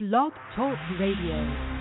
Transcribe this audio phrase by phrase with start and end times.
[0.00, 1.73] Blog Talk Radio.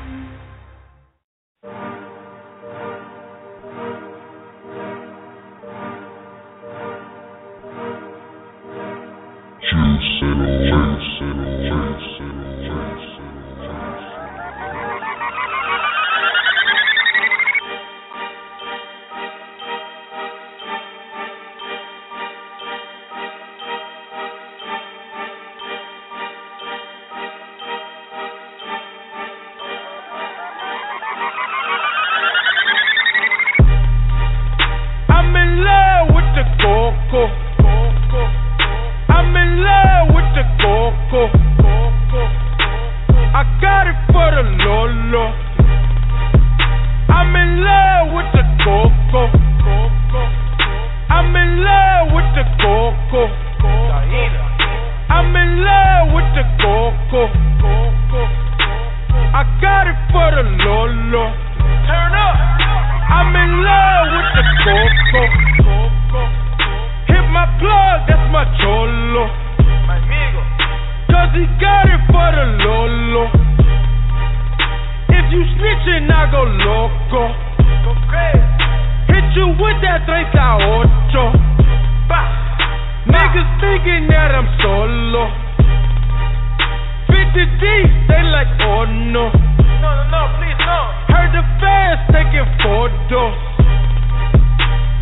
[88.14, 89.34] They like, oh no.
[89.81, 90.80] No, no, no, please, no.
[91.09, 93.38] Heard the fans taking photos.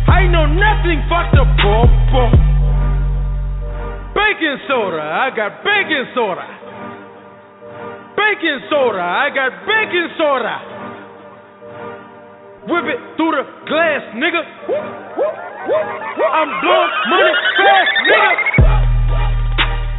[0.08, 2.32] I know nothing, fuck the popo.
[4.16, 6.46] Baking soda, I got baking soda.
[8.16, 10.56] Baking soda, I got baking soda.
[12.64, 14.42] Whip it through the glass, nigga.
[16.32, 18.32] I'm blowing money fast, nigga.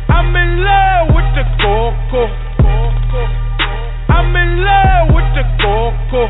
[0.09, 2.42] I'm in love with the coco.
[4.63, 6.23] Love with the coco.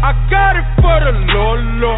[0.00, 1.94] I got it for the Lolo.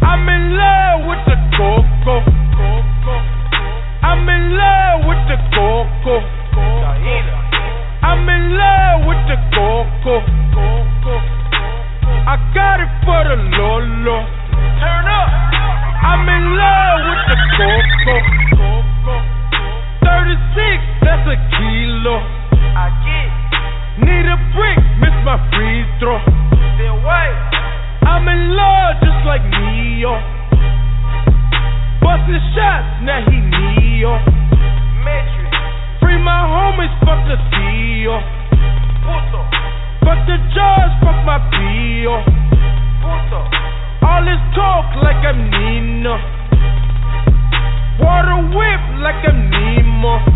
[0.00, 2.16] I'm in love with the coco.
[4.02, 6.16] I'm in love with the coco.
[8.02, 10.14] I'm in love with the coco.
[12.24, 14.16] I got it for the Lolo.
[14.80, 15.28] Turn up.
[16.08, 18.16] I'm in love with the coco.
[20.00, 22.35] 36, that's a kilo.
[23.96, 26.20] Need a brick, miss my free throw.
[26.76, 27.32] Still white.
[28.04, 30.20] I'm in love just like Neo.
[32.04, 34.20] Busting shots, now he Neo.
[35.00, 35.48] Matrix.
[36.04, 38.20] Free my homies, fuck the deal.
[39.00, 39.40] Puto.
[40.04, 42.20] Fuck the judge, fuck my bill.
[43.00, 43.40] Puto.
[44.04, 46.20] All this talk like I'm Nino.
[47.98, 50.35] Water whip like I'm Nemo.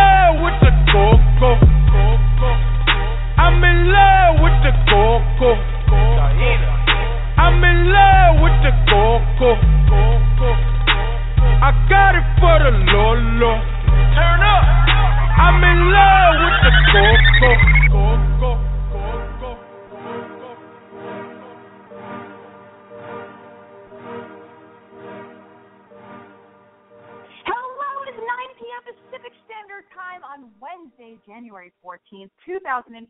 [32.71, 33.03] 2015,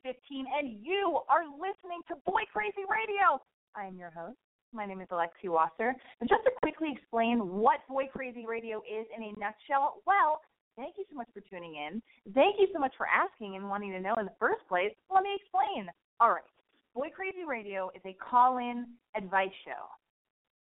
[0.58, 3.38] and you are listening to Boy Crazy Radio.
[3.78, 4.42] I am your host.
[4.74, 5.94] My name is Alexi Wasser.
[6.18, 10.42] And just to quickly explain what Boy Crazy Radio is in a nutshell, well,
[10.74, 12.02] thank you so much for tuning in.
[12.34, 14.98] Thank you so much for asking and wanting to know in the first place.
[15.14, 15.94] Let me explain.
[16.18, 16.50] All right.
[16.96, 19.86] Boy Crazy Radio is a call in advice show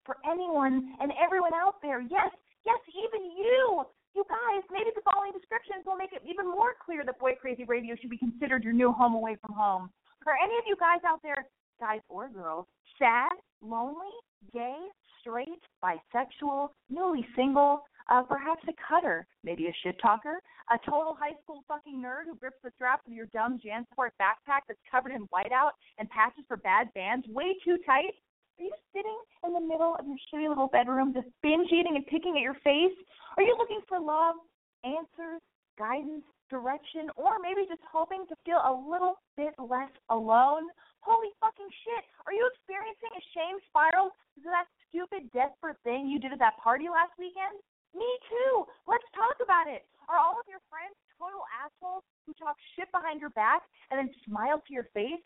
[0.10, 2.02] for anyone and everyone out there.
[2.02, 2.34] Yes,
[2.66, 3.86] yes, even you
[4.16, 7.64] you guys, maybe the following descriptions will make it even more clear that Boy Crazy
[7.64, 9.90] Radio should be considered your new home away from home.
[10.24, 11.46] For any of you guys out there,
[11.80, 12.66] guys or girls,
[12.98, 14.12] sad, lonely,
[14.54, 14.78] gay,
[15.22, 20.40] straight, bisexual, newly single, uh, perhaps a cutter, maybe a shit talker,
[20.72, 24.64] a total high school fucking nerd who grips the straps of your dumb JanSport backpack
[24.68, 28.16] that's covered in whiteout and patches for bad bands way too tight.
[28.58, 32.06] Are you sitting in the middle of your shitty little bedroom just binge eating and
[32.10, 32.98] picking at your face?
[33.38, 34.34] Are you looking for love,
[34.82, 35.46] answers,
[35.78, 40.66] guidance, direction, or maybe just hoping to feel a little bit less alone?
[41.06, 42.04] Holy fucking shit.
[42.26, 46.42] Are you experiencing a shame spiral because of that stupid, desperate thing you did at
[46.42, 47.62] that party last weekend?
[47.94, 48.66] Me too.
[48.90, 49.86] Let's talk about it.
[50.10, 53.62] Are all of your friends total assholes who talk shit behind your back
[53.94, 55.22] and then smile to your face?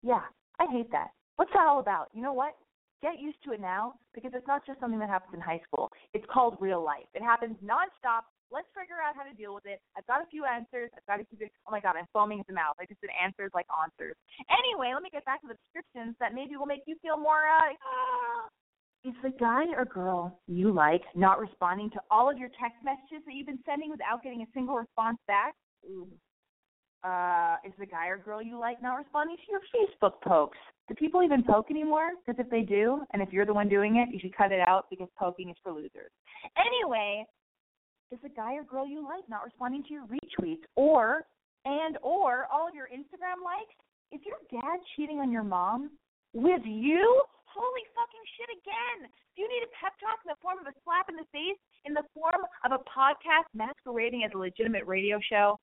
[0.00, 0.24] Yeah,
[0.56, 1.12] I hate that.
[1.36, 2.08] What's that all about?
[2.12, 2.54] You know what?
[3.02, 5.90] Get used to it now because it's not just something that happens in high school.
[6.14, 7.10] It's called real life.
[7.14, 8.30] It happens nonstop.
[8.52, 9.80] Let's figure out how to deal with it.
[9.96, 10.92] I've got a few answers.
[10.94, 11.50] I've got keep it.
[11.66, 12.76] Oh my god, I'm foaming at the mouth.
[12.78, 14.14] I just did answers like answers.
[14.52, 17.48] Anyway, let me get back to the descriptions that maybe will make you feel more.
[17.48, 18.46] Uh, uh,
[19.04, 23.24] is the guy or girl you like not responding to all of your text messages
[23.26, 25.54] that you've been sending without getting a single response back?
[25.90, 26.06] Ooh.
[27.04, 30.58] Uh, is the guy or girl you like not responding to your Facebook pokes?
[30.88, 32.10] Do people even poke anymore?
[32.24, 34.60] Because if they do, and if you're the one doing it, you should cut it
[34.68, 36.12] out because poking is for losers.
[36.54, 37.26] Anyway,
[38.12, 41.24] is the guy or girl you like not responding to your retweets or
[41.64, 43.74] and or all of your Instagram likes?
[44.12, 45.90] Is your dad cheating on your mom
[46.34, 47.02] with you?
[47.48, 49.10] Holy fucking shit again.
[49.34, 51.58] Do you need a pep talk in the form of a slap in the face,
[51.84, 55.58] in the form of a podcast masquerading as a legitimate radio show?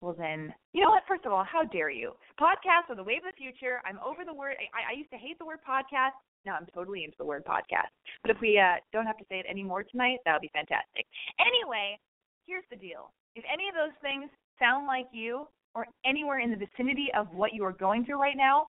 [0.00, 1.04] Well, then, you know what?
[1.08, 2.12] First of all, how dare you?
[2.38, 3.80] Podcasts are the wave of the future.
[3.84, 4.56] I'm over the word.
[4.74, 6.16] I, I used to hate the word podcast.
[6.44, 7.90] Now I'm totally into the word podcast.
[8.22, 11.06] But if we uh, don't have to say it anymore tonight, that would be fantastic.
[11.40, 11.98] Anyway,
[12.46, 13.10] here's the deal.
[13.34, 17.54] If any of those things sound like you or anywhere in the vicinity of what
[17.54, 18.66] you are going through right now,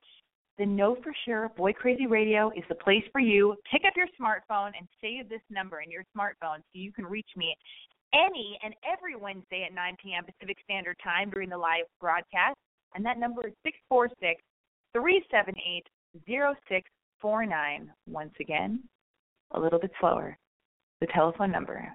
[0.58, 3.56] then know for sure Boy Crazy Radio is the place for you.
[3.72, 7.30] Pick up your smartphone and save this number in your smartphone so you can reach
[7.36, 7.56] me
[8.14, 10.24] any and every Wednesday at 9 p.m.
[10.26, 12.58] Pacific Standard Time during the live broadcast.
[12.96, 14.42] And that number is 646
[14.94, 15.88] 378
[16.26, 17.92] 0649.
[18.08, 18.84] Once again,
[19.52, 20.38] a little bit slower.
[21.02, 21.94] The telephone number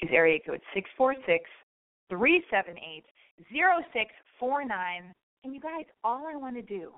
[0.00, 1.48] is area code 646
[2.10, 3.04] 378
[3.50, 5.14] 0649.
[5.44, 6.92] And you guys, all I want to do,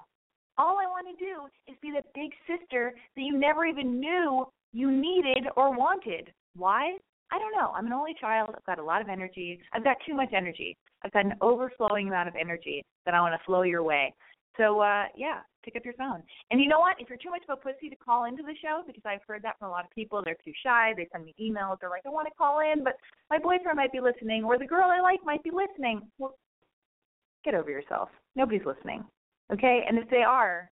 [0.59, 4.47] all I want to do is be the big sister that you never even knew
[4.73, 6.33] you needed or wanted.
[6.55, 6.97] Why?
[7.33, 7.73] I don't know.
[7.75, 8.51] I'm an only child.
[8.57, 9.61] I've got a lot of energy.
[9.73, 10.77] I've got too much energy.
[11.05, 14.15] I've got an overflowing amount of energy that I want to flow your way.
[14.57, 16.23] So uh yeah, pick up your phone.
[16.51, 16.97] And you know what?
[16.99, 19.43] If you're too much of a pussy to call into the show, because I've heard
[19.43, 20.95] that from a lot of people, they're too shy.
[20.97, 21.79] They send me emails.
[21.81, 22.95] They're like, I want to call in, but
[23.29, 26.01] my boyfriend might be listening, or the girl I like might be listening.
[26.19, 26.39] Well,
[27.45, 28.09] get over yourself.
[28.35, 29.05] Nobody's listening.
[29.53, 29.85] Okay?
[29.89, 30.71] And if they are,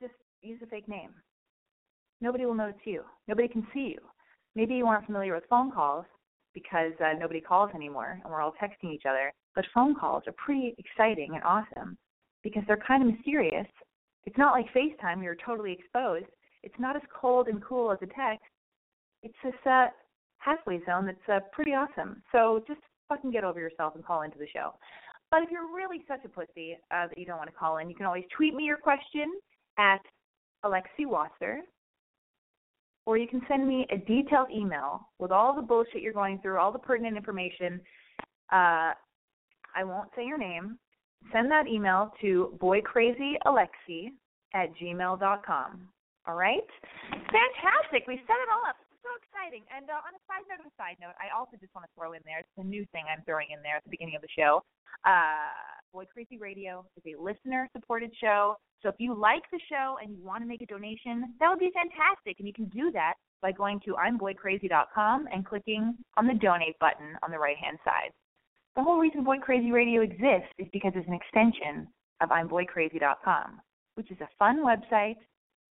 [0.00, 1.10] just use a fake name.
[2.20, 3.02] Nobody will know it's you.
[3.28, 4.00] Nobody can see you.
[4.60, 6.04] Maybe you aren't familiar with phone calls
[6.52, 9.32] because uh, nobody calls anymore and we're all texting each other.
[9.54, 11.96] But phone calls are pretty exciting and awesome
[12.44, 13.66] because they're kind of mysterious.
[14.26, 16.26] It's not like FaceTime, you're totally exposed.
[16.62, 18.44] It's not as cold and cool as a text.
[19.22, 19.86] It's this uh,
[20.40, 22.22] halfway zone that's uh, pretty awesome.
[22.30, 24.74] So just fucking get over yourself and call into the show.
[25.30, 27.88] But if you're really such a pussy uh, that you don't want to call in,
[27.88, 29.32] you can always tweet me your question
[29.78, 30.02] at
[30.66, 31.60] Alexi Wasser,
[33.10, 36.56] or you can send me a detailed email with all the bullshit you're going through,
[36.62, 37.80] all the pertinent information.
[38.54, 38.94] Uh,
[39.74, 40.78] I won't say your name.
[41.32, 44.14] Send that email to boycrazyalexi
[44.54, 45.88] at gmail.com.
[46.28, 46.70] All right?
[47.10, 48.06] Fantastic.
[48.06, 48.78] We set it all up.
[49.02, 49.66] So exciting.
[49.74, 52.14] And uh, on a side note a side note, I also just want to throw
[52.14, 54.30] in there, it's a new thing I'm throwing in there at the beginning of the
[54.30, 54.62] show.
[55.02, 58.56] Uh, Boy Crazy Radio is a listener supported show.
[58.80, 61.58] So if you like the show and you want to make a donation, that would
[61.58, 62.38] be fantastic.
[62.38, 67.16] And you can do that by going to imboycrazy.com and clicking on the donate button
[67.22, 68.10] on the right hand side.
[68.76, 71.88] The whole reason Boy Crazy Radio exists is because it's an extension
[72.20, 73.60] of imboycrazy.com,
[73.96, 75.16] which is a fun website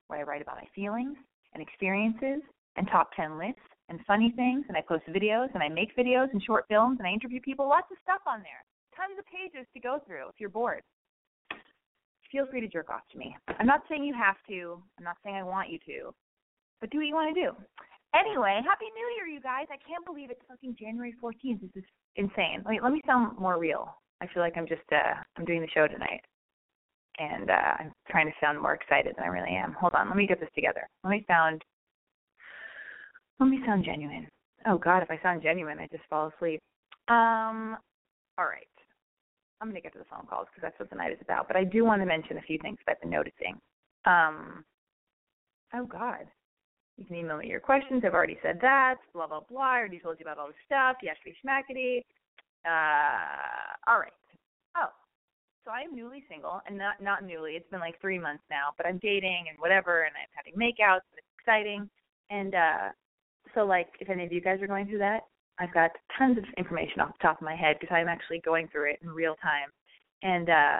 [0.07, 1.15] where I write about my feelings
[1.53, 2.41] and experiences
[2.75, 6.27] and top 10 lists and funny things, and I post videos and I make videos
[6.33, 8.65] and short films and I interview people, lots of stuff on there
[8.99, 10.83] tons of pages to go through if you're bored.
[12.31, 13.35] Feel free to jerk off to me.
[13.57, 14.83] I'm not saying you have to.
[14.99, 16.13] I'm not saying I want you to.
[16.79, 17.49] But do what you want to do.
[18.13, 19.65] Anyway, Happy New Year, you guys.
[19.71, 21.61] I can't believe it's fucking January 14th.
[21.61, 21.83] This is
[22.15, 22.63] insane.
[22.65, 23.95] Wait, let me sound more real.
[24.21, 26.21] I feel like I'm just, uh, I'm doing the show tonight.
[27.19, 29.73] And uh, I'm trying to sound more excited than I really am.
[29.73, 30.87] Hold on, let me get this together.
[31.03, 31.63] Let me sound,
[33.39, 34.27] let me sound genuine.
[34.67, 36.61] Oh God, if I sound genuine, I just fall asleep.
[37.09, 37.77] Um,
[38.37, 38.67] all right.
[39.61, 41.47] I'm going to get to the phone calls because that's what the night is about.
[41.47, 43.59] But I do want to mention a few things that I've been noticing.
[44.05, 44.63] Um,
[45.73, 46.25] oh God,
[46.97, 48.03] you can email me your questions.
[48.05, 48.95] I've already said that.
[49.13, 49.61] Blah blah blah.
[49.61, 50.97] I already told you about all the stuff.
[51.03, 52.03] Yashby schmackety.
[52.65, 54.11] Uh, all right.
[54.77, 54.91] Oh,
[55.65, 57.51] so I am newly single, and not not newly.
[57.53, 61.07] It's been like three months now, but I'm dating and whatever, and I'm having makeouts.
[61.11, 61.89] And it's exciting.
[62.29, 62.89] And uh,
[63.55, 65.21] so, like, if any of you guys are going through that,
[65.59, 68.67] I've got tons of information off the top of my head because I'm actually going
[68.69, 69.69] through it in real time.
[70.23, 70.77] And uh,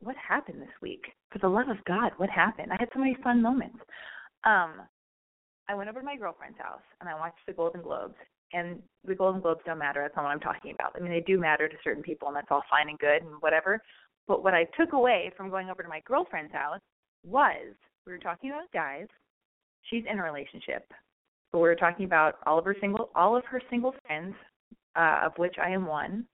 [0.00, 1.04] what happened this week?
[1.30, 2.72] For the love of God, what happened?
[2.72, 3.78] I had so many fun moments.
[4.44, 4.82] Um,
[5.68, 8.16] I went over to my girlfriend's house and I watched the Golden Globes.
[8.54, 10.02] And the Golden Globes don't matter.
[10.02, 10.92] That's not what I'm talking about.
[10.94, 13.40] I mean, they do matter to certain people, and that's all fine and good and
[13.40, 13.80] whatever.
[14.28, 16.80] But what I took away from going over to my girlfriend's house
[17.24, 17.74] was
[18.06, 19.06] we were talking about guys.
[19.88, 20.84] She's in a relationship.
[21.52, 24.34] But we were talking about all of her single, all of her single friends,
[24.96, 26.26] uh, of which I am one.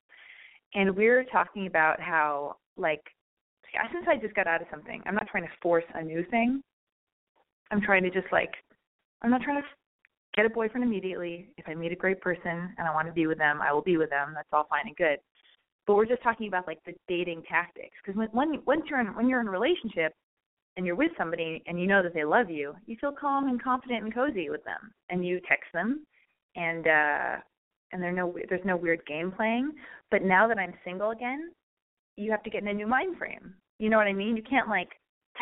[0.75, 3.03] And we were talking about how, like,
[3.93, 6.63] since I just got out of something, I'm not trying to force a new thing.
[7.71, 8.53] I'm trying to just like
[9.23, 9.69] I'm not trying to
[10.35, 11.49] get a boyfriend immediately.
[11.57, 13.83] If I meet a great person and I want to be with them, I will
[13.83, 14.33] be with them.
[14.35, 15.19] That's all fine and good.
[15.87, 19.09] But we're just talking about like the dating tactics because when, when once you're in
[19.09, 20.13] when you're in a relationship
[20.79, 23.63] and you're with somebody and you know that they love you, you feel calm and
[23.63, 26.07] confident and cozy with them, and you text them,
[26.55, 27.37] and uh
[27.93, 29.73] and there's no there's no weird game playing.
[30.11, 31.51] But now that I'm single again,
[32.17, 33.55] you have to get in a new mind frame.
[33.81, 34.37] You know what I mean?
[34.37, 34.91] You can't like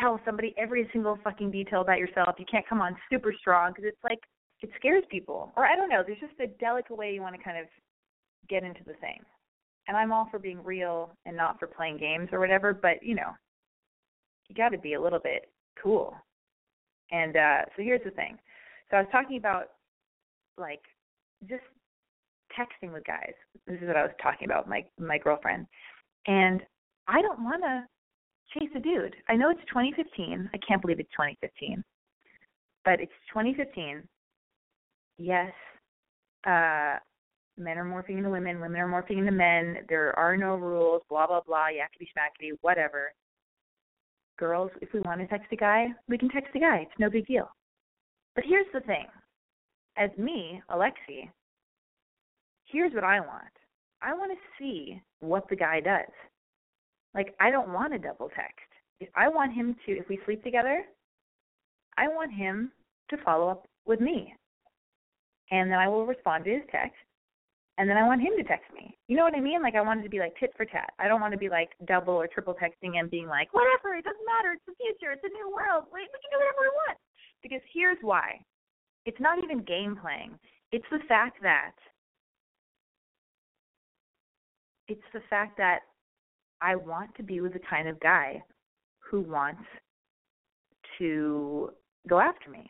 [0.01, 2.35] tell somebody every single fucking detail about yourself.
[2.39, 4.19] You can't come on super strong because it's like
[4.61, 5.51] it scares people.
[5.55, 6.01] Or I don't know.
[6.05, 7.65] There's just a delicate way you want to kind of
[8.49, 9.21] get into the thing.
[9.87, 12.73] And I'm all for being real and not for playing games or whatever.
[12.73, 13.33] But you know,
[14.49, 15.49] you got to be a little bit
[15.81, 16.15] cool.
[17.11, 18.37] And uh so here's the thing.
[18.89, 19.69] So I was talking about
[20.57, 20.81] like
[21.47, 21.63] just
[22.57, 23.33] texting with guys.
[23.67, 25.67] This is what I was talking about my my girlfriend.
[26.25, 26.61] And
[27.07, 27.85] I don't want to
[28.57, 29.15] chase a dude.
[29.29, 30.49] I know it's 2015.
[30.53, 31.83] I can't believe it's 2015.
[32.83, 34.03] But it's 2015.
[35.17, 35.51] Yes,
[36.45, 36.97] uh,
[37.57, 39.77] men are morphing into women, women are morphing into men.
[39.89, 43.11] There are no rules, blah, blah, blah, yakety schmackety, whatever.
[44.37, 46.77] Girls, if we want to text a guy, we can text a guy.
[46.77, 47.49] It's no big deal.
[48.35, 49.05] But here's the thing
[49.97, 51.29] as me, Alexi,
[52.65, 53.51] here's what I want
[54.01, 56.11] I want to see what the guy does.
[57.15, 58.67] Like I don't want a double text.
[58.99, 60.83] If I want him to if we sleep together,
[61.97, 62.71] I want him
[63.09, 64.33] to follow up with me.
[65.49, 66.95] And then I will respond to his text.
[67.77, 68.97] And then I want him to text me.
[69.07, 69.61] You know what I mean?
[69.61, 70.89] Like I wanted to be like tit for tat.
[70.97, 74.03] I don't want to be like double or triple texting and being like, whatever, it
[74.03, 75.85] doesn't matter, it's the future, it's a new world.
[75.93, 76.97] We, we can do whatever we want.
[77.43, 78.41] Because here's why.
[79.05, 80.37] It's not even game playing.
[80.71, 81.71] It's the fact that
[84.87, 85.79] it's the fact that
[86.61, 88.41] I want to be with the kind of guy
[88.99, 89.61] who wants
[90.97, 91.69] to
[92.07, 92.69] go after me.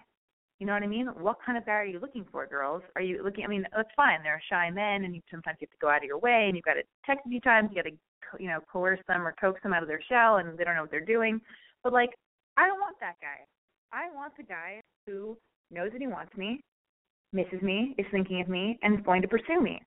[0.59, 1.07] You know what I mean?
[1.07, 2.81] What kind of guy are you looking for, girls?
[2.95, 3.43] Are you looking?
[3.43, 4.23] I mean, that's fine.
[4.23, 6.45] There are shy men, and you sometimes you have to go out of your way,
[6.47, 7.69] and you've got to text a few times.
[7.71, 10.57] You got to, you know, coerce them or coax them out of their shell, and
[10.57, 11.39] they don't know what they're doing.
[11.83, 12.09] But like,
[12.57, 13.45] I don't want that guy.
[13.93, 15.37] I want the guy who
[15.69, 16.61] knows that he wants me,
[17.33, 19.79] misses me, is thinking of me, and is going to pursue me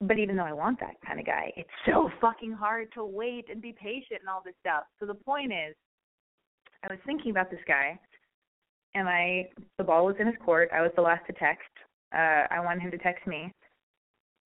[0.00, 3.46] but even though I want that kind of guy, it's so fucking hard to wait
[3.50, 4.84] and be patient and all this stuff.
[5.00, 5.74] So the point is,
[6.82, 7.98] I was thinking about this guy,
[8.94, 9.48] and I
[9.78, 10.70] the ball was in his court.
[10.72, 11.68] I was the last to text.
[12.14, 13.52] Uh, I wanted him to text me,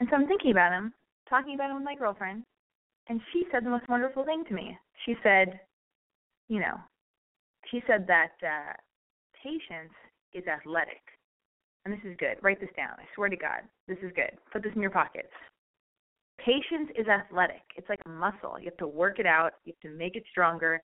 [0.01, 0.93] and so I'm thinking about him,
[1.29, 2.45] talking about him with my girlfriend,
[3.09, 4.77] and she said the most wonderful thing to me.
[5.05, 5.61] She said,
[6.49, 6.77] you know,
[7.71, 8.73] she said that uh,
[9.43, 9.93] patience
[10.33, 11.03] is athletic
[11.89, 12.37] and this is good.
[12.43, 12.91] Write this down.
[12.99, 14.31] I swear to God, this is good.
[14.53, 15.33] Put this in your pockets.
[16.39, 17.63] Patience is athletic.
[17.77, 18.59] It's like a muscle.
[18.59, 19.53] You have to work it out.
[19.65, 20.83] You have to make it stronger.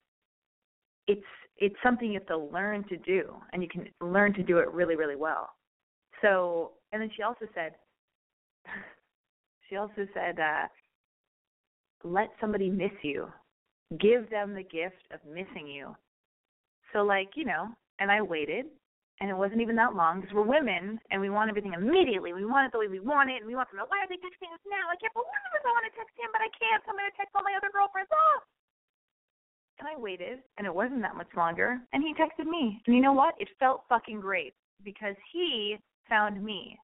[1.07, 1.23] It's
[1.57, 4.71] it's something you have to learn to do, and you can learn to do it
[4.73, 5.51] really, really well.
[6.21, 7.73] So, and then she also said,
[9.69, 10.67] she also said, uh,
[12.03, 13.29] let somebody miss you.
[14.01, 15.95] Give them the gift of missing you.
[16.93, 17.69] So, like you know,
[18.01, 18.67] and I waited
[19.21, 22.35] and it wasn't even that long because we're women and we want everything immediately.
[22.35, 24.11] We want it the way we want it, and we want to know why are
[24.11, 24.91] they texting us now?
[24.91, 25.31] I can't believe.
[25.31, 26.83] I want to text him, but I can't.
[26.83, 28.11] So I'm going to text all my other girlfriends.
[28.11, 28.43] Oh!
[29.79, 32.81] And I waited, and it wasn't that much longer, and he texted me.
[32.87, 33.35] And you know what?
[33.39, 34.55] It felt fucking great
[34.85, 35.77] because he
[36.09, 36.79] found me.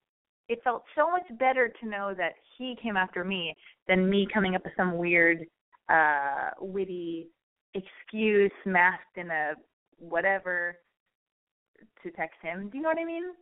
[0.49, 3.55] It felt so much better to know that he came after me
[3.87, 5.47] than me coming up with some weird,
[5.89, 7.29] uh, witty
[7.75, 9.53] excuse masked in a
[9.99, 10.77] whatever
[12.03, 12.69] to text him.
[12.71, 13.33] Do you know what I mean?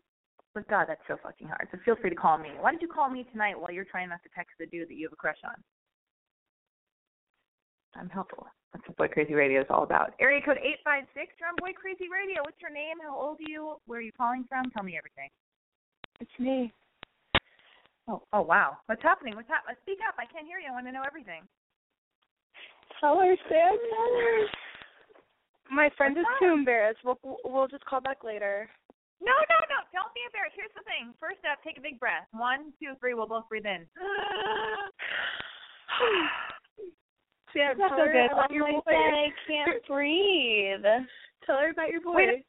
[0.54, 1.68] But God, that's so fucking hard.
[1.70, 2.50] So feel free to call me.
[2.60, 4.94] Why don't you call me tonight while you're trying not to text the dude that
[4.94, 5.54] you have a crush on?
[7.94, 8.46] I'm helpful.
[8.72, 10.12] That's what Boy Crazy Radio is all about.
[10.20, 11.32] Area code eight five six.
[11.40, 12.42] You're on Boy Crazy Radio.
[12.44, 13.00] What's your name?
[13.00, 13.80] How old are you?
[13.86, 14.68] Where are you calling from?
[14.76, 15.30] Tell me everything.
[16.20, 16.72] It's me.
[18.08, 18.76] Oh, oh wow.
[18.86, 19.36] What's happening?
[19.36, 19.76] What's happening?
[19.82, 20.16] Speak up.
[20.20, 20.68] I can't hear you.
[20.68, 21.42] I want to know everything.
[23.00, 23.76] Tell her Sam.
[25.72, 26.40] My friend What's is up?
[26.40, 27.00] too embarrassed.
[27.04, 28.68] We'll we'll just call back later.
[29.24, 29.78] No, no, no.
[29.96, 30.56] Don't be embarrassed.
[30.56, 31.16] Here's the thing.
[31.16, 32.28] First step, take a big breath.
[32.36, 33.14] One, two, three.
[33.16, 33.88] We'll both breathe in.
[37.52, 38.30] Sam, That's tell so her good.
[38.32, 38.92] about your my boy.
[38.92, 40.84] I can't breathe.
[41.46, 42.14] Tell her about your boy.
[42.16, 42.44] Wait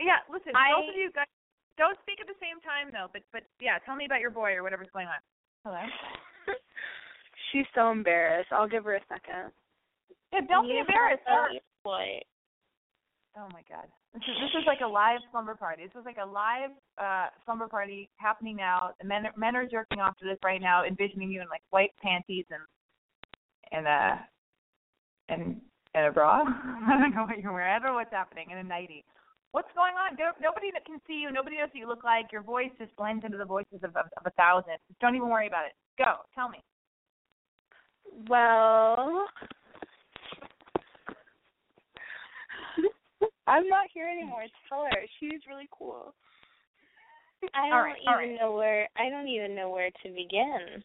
[0.00, 1.28] Yeah, listen, I- both of you guys
[1.76, 4.52] don't speak at the same time though, but but yeah, tell me about your boy
[4.52, 5.20] or whatever's going on.
[5.64, 5.80] Hello?
[7.52, 8.52] She's so embarrassed.
[8.52, 9.50] I'll give her a second.
[10.32, 11.22] Yeah, don't be embarrassed.
[11.26, 12.20] have Tell her- a boy.
[13.36, 13.86] Oh my god.
[14.12, 15.84] This is this is like a live slumber party.
[15.86, 18.90] This is like a live uh slumber party happening now.
[19.00, 21.92] The men men are jerking off to this right now, envisioning you in like white
[22.02, 22.60] panties and
[23.72, 24.20] and a
[25.28, 25.60] in
[25.94, 26.42] in a bra.
[26.44, 27.74] I don't know what you're wearing.
[27.74, 28.50] I don't know what's happening.
[28.50, 29.04] in a nightie.
[29.52, 30.16] What's going on?
[30.40, 31.32] Nobody that can see you.
[31.32, 32.30] Nobody knows what you look like.
[32.30, 34.74] Your voice just blends into the voices of, of, of a thousand.
[34.86, 35.72] Just don't even worry about it.
[35.98, 36.22] Go.
[36.36, 36.62] Tell me.
[38.28, 39.26] Well,
[43.48, 44.44] I'm not here anymore.
[44.68, 45.02] Tell her.
[45.18, 46.14] She's really cool.
[47.54, 48.38] I don't right, even right.
[48.40, 50.82] know where I don't even know where to begin.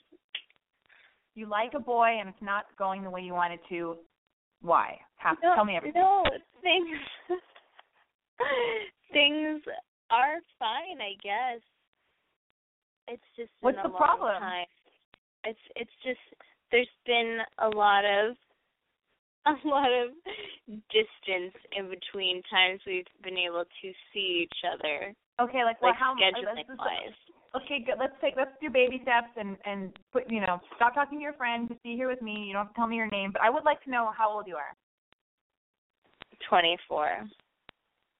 [1.35, 3.97] You like a boy and it's not going the way you want it to.
[4.61, 4.97] Why?
[5.17, 6.01] Have, no, tell me everything.
[6.01, 6.23] No,
[6.61, 6.97] things
[9.13, 9.61] things
[10.09, 11.61] are fine, I guess.
[13.07, 14.39] It's just What's the problem?
[14.39, 14.65] time.
[15.43, 16.19] It's it's just
[16.71, 18.35] there's been a lot of
[19.45, 20.09] a lot of
[20.89, 25.99] distance in between times we've been able to see each other, Okay, like well, like
[25.99, 27.19] how let's, uh, scheduling wise.
[27.55, 27.95] Okay, good.
[27.99, 31.33] Let's take let's do baby steps and and put you know stop talking to your
[31.33, 31.69] friend.
[31.69, 32.45] Just be here with me.
[32.47, 34.29] You don't have to tell me your name, but I would like to know how
[34.29, 34.75] old you are.
[36.49, 37.09] Twenty four.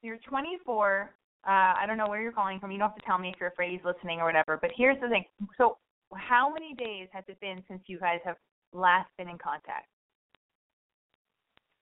[0.02, 1.10] You're 24.
[1.48, 2.70] Uh, I don't know where you're calling from.
[2.70, 4.60] You don't have to tell me if you're afraid he's listening or whatever.
[4.62, 5.26] But here's the thing.
[5.58, 5.78] So,
[6.14, 8.38] how many days has it been since you guys have
[8.72, 9.90] last been in contact?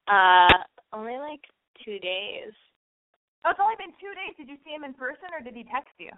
[0.08, 0.64] Uh
[0.94, 1.42] only like
[1.86, 2.56] two days.
[3.46, 4.34] Oh, it's only been two days.
[4.38, 6.12] Did you see him in person or did he text you?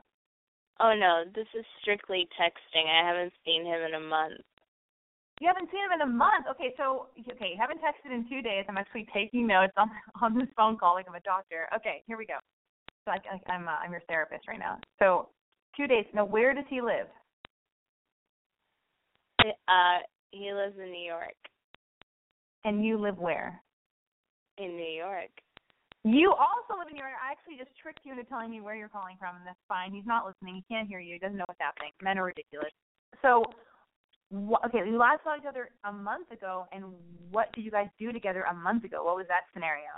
[0.80, 2.86] Oh no, this is strictly texting.
[2.88, 4.42] I haven't seen him in a month.
[5.40, 6.46] You haven't seen him in a month.
[6.52, 8.66] Okay, so okay, you haven't texted in two days.
[8.68, 9.90] I'm actually taking notes on
[10.22, 11.68] on this phone call like I'm a doctor.
[11.76, 12.40] Okay, here we go.
[13.06, 14.80] So I, I, I'm uh, I'm your therapist right now.
[15.00, 15.30] So
[15.78, 16.06] two days.
[16.14, 17.08] Now, where does he live?
[19.42, 20.00] Uh
[20.32, 21.36] he lives in New York.
[22.66, 23.62] And you live where?
[24.58, 25.30] In New York.
[26.06, 27.18] You also live in New York.
[27.18, 29.90] I actually just tricked you into telling me where you're calling from, and that's fine.
[29.90, 30.54] He's not listening.
[30.54, 31.18] He can't hear you.
[31.18, 31.90] He doesn't know what's happening.
[31.98, 32.70] Men are ridiculous.
[33.26, 33.42] So,
[34.30, 36.94] wh- okay, you last saw each other a month ago, and
[37.32, 39.04] what did you guys do together a month ago?
[39.04, 39.98] What was that scenario?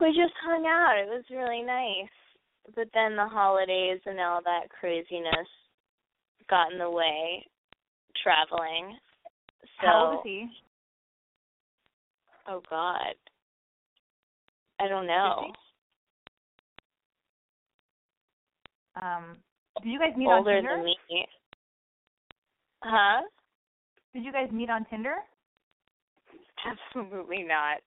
[0.00, 0.98] We just hung out.
[0.98, 2.10] It was really nice.
[2.74, 5.46] But then the holidays and all that craziness
[6.50, 7.46] got in the way.
[8.20, 8.98] Traveling.
[9.80, 10.46] So How old is he?
[12.48, 13.14] Oh God.
[14.80, 15.52] I don't know.
[19.00, 19.36] Um,
[19.82, 20.70] did you guys meet Older on Tinder?
[20.70, 21.26] Older than me.
[22.82, 23.22] Huh?
[24.14, 25.16] Did you guys meet on Tinder?
[26.64, 27.78] Absolutely not.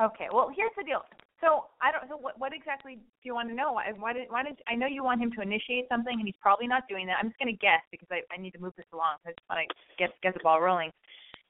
[0.00, 0.28] Okay.
[0.32, 1.02] Well, here's the deal.
[1.40, 2.02] So I don't.
[2.08, 3.72] So what, what exactly do you want to know?
[3.72, 4.26] Why, why did?
[4.28, 4.58] Why did?
[4.66, 7.16] I know you want him to initiate something, and he's probably not doing that.
[7.20, 9.22] I'm just going to guess because I, I need to move this along.
[9.24, 10.90] I just want to get get the ball rolling.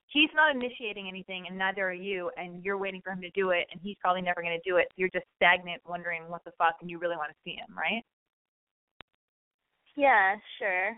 [0.09, 2.31] He's not initiating anything, and neither are you.
[2.37, 4.77] And you're waiting for him to do it, and he's probably never going to do
[4.77, 4.87] it.
[4.91, 7.77] So you're just stagnant, wondering what the fuck, and you really want to see him,
[7.77, 8.03] right?
[9.97, 10.97] Yeah, sure.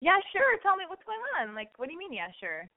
[0.00, 0.58] Yeah, sure.
[0.62, 1.54] Tell me what's going on.
[1.54, 2.12] Like, what do you mean?
[2.12, 2.68] Yeah, sure.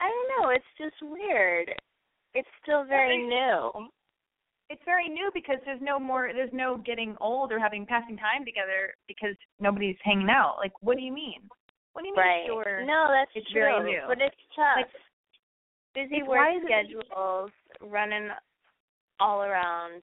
[0.00, 1.72] I don't know, it's just weird.
[2.34, 3.70] It's still very new.
[4.68, 8.44] it's very new because there's no more there's no getting old or having passing time
[8.44, 10.56] together because nobody's hanging out.
[10.58, 11.42] Like what do you mean?
[11.92, 12.46] What do you mean Right.
[12.46, 12.84] sure?
[12.84, 13.60] No, that's it's true.
[13.62, 14.02] very new.
[14.08, 14.76] But it's tough.
[14.76, 14.90] Like,
[15.94, 17.50] Busy it's- work it- schedules
[17.80, 18.30] running
[19.20, 20.02] all around.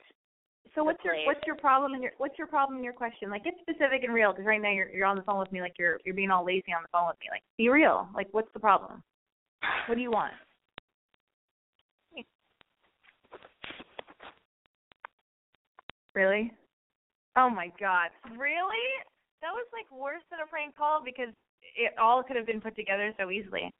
[0.75, 3.31] so what's your what's your problem in your what's your problem in your question?
[3.31, 5.61] Like get specific and real because right now you're you're on the phone with me
[5.61, 7.27] like you're you're being all lazy on the phone with me.
[7.31, 8.07] Like be real.
[8.13, 9.03] Like what's the problem?
[9.87, 10.33] What do you want?
[16.15, 16.51] Really?
[17.37, 18.09] Oh my god.
[18.37, 18.85] Really?
[19.41, 21.33] That was like worse than a prank call because
[21.75, 23.71] it all could have been put together so easily.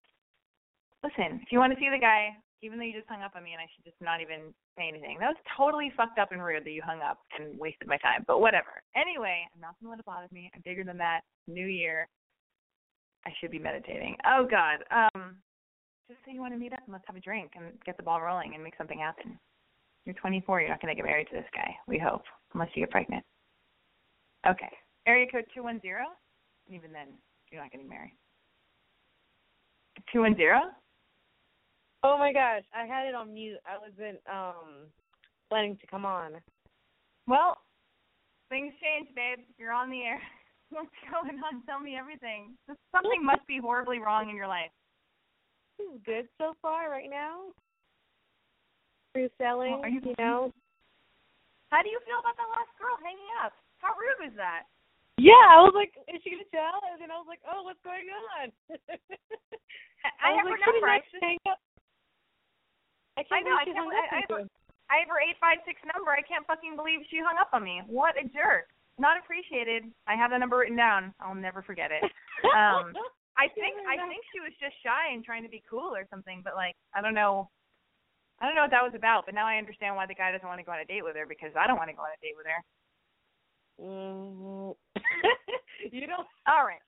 [1.04, 3.44] Listen, if you want to see the guy, even though you just hung up on
[3.44, 5.18] me and I should just not even say anything.
[5.20, 8.24] That was totally fucked up and rude that you hung up and wasted my time.
[8.28, 8.84] But whatever.
[8.96, 10.52] Anyway, I'm not gonna let it bother me.
[10.54, 11.22] I'm bigger than that.
[11.48, 12.08] New year.
[13.26, 14.16] I should be meditating.
[14.26, 14.84] Oh God.
[14.92, 15.38] Um,
[16.08, 18.04] just say you want to meet up and let's have a drink and get the
[18.04, 19.40] ball rolling and make something happen.
[20.06, 20.62] You're 24.
[20.62, 21.76] You're not gonna get married to this guy.
[21.88, 23.24] We hope, unless you get pregnant.
[24.48, 24.72] Okay.
[25.08, 26.06] Area code two one zero.
[26.68, 27.08] Even then,
[27.52, 28.16] you're not getting married.
[30.14, 30.62] Two one zero.
[32.04, 33.60] Oh my gosh, I had it on mute.
[33.66, 34.88] I wasn't um
[35.50, 36.34] planning to come on.
[37.28, 37.58] Well,
[38.50, 39.46] things change, babe.
[39.58, 40.22] You're on the air.
[40.70, 41.66] What's going on?
[41.66, 42.54] Tell me everything.
[42.94, 44.72] Something must be horribly wrong in your life.
[45.78, 47.50] This is good so far right now.
[49.14, 50.52] Free selling, are you you know.
[51.70, 53.54] How do you feel about that last girl hanging up?
[53.78, 54.70] How rude was that?
[55.20, 56.80] Yeah, I was like, is she gonna tell?
[56.92, 58.50] And then I was like, oh, what's going on?
[60.24, 60.88] I, was have like, her number.
[60.88, 61.60] I, just, hang up.
[63.20, 64.50] I can't I know, I can't hung believe- up I- I you.
[64.90, 66.10] I have her eight five six number.
[66.10, 67.84] I can't fucking believe she hung up on me.
[67.86, 68.74] What a jerk.
[68.98, 69.86] Not appreciated.
[70.10, 71.14] I have the number written down.
[71.22, 72.02] I'll never forget it.
[72.56, 72.96] Um,
[73.36, 76.40] I think I think she was just shy and trying to be cool or something,
[76.44, 77.52] but like I don't know
[78.42, 80.48] I don't know what that was about, but now I understand why the guy doesn't
[80.48, 82.16] want to go on a date with her because I don't want to go on
[82.16, 82.64] a date with her.
[83.84, 84.76] Mm,
[85.92, 86.28] you don't.
[86.48, 86.82] All right.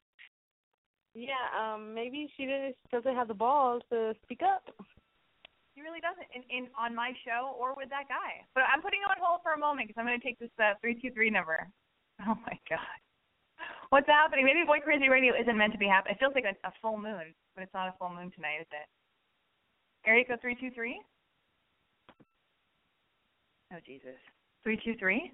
[1.14, 4.64] Yeah, um, maybe she didn't she doesn't have the balls to speak up.
[5.76, 8.44] He really doesn't in, in on my show or with that guy.
[8.56, 10.52] But I'm putting him on hold for a moment because I'm going to take this
[10.60, 11.68] uh, three two three number.
[12.24, 13.00] Oh my god,
[13.90, 14.46] what's happening?
[14.46, 16.12] Maybe Boy Crazy Radio isn't meant to be happy.
[16.12, 18.72] It feels like a, a full moon, but it's not a full moon tonight, is
[18.72, 18.88] it?
[20.08, 21.02] Area code three two three.
[23.74, 24.20] Oh Jesus,
[24.64, 25.32] three two three.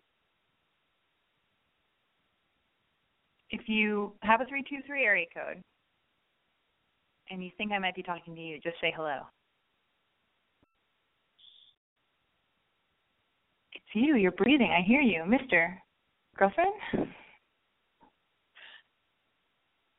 [3.49, 5.61] If you have a three two three area code
[7.29, 9.19] and you think I might be talking to you, just say hello.
[13.73, 14.15] It's you.
[14.15, 14.71] You're breathing.
[14.71, 15.77] I hear you, Mister.
[16.37, 16.73] Girlfriend?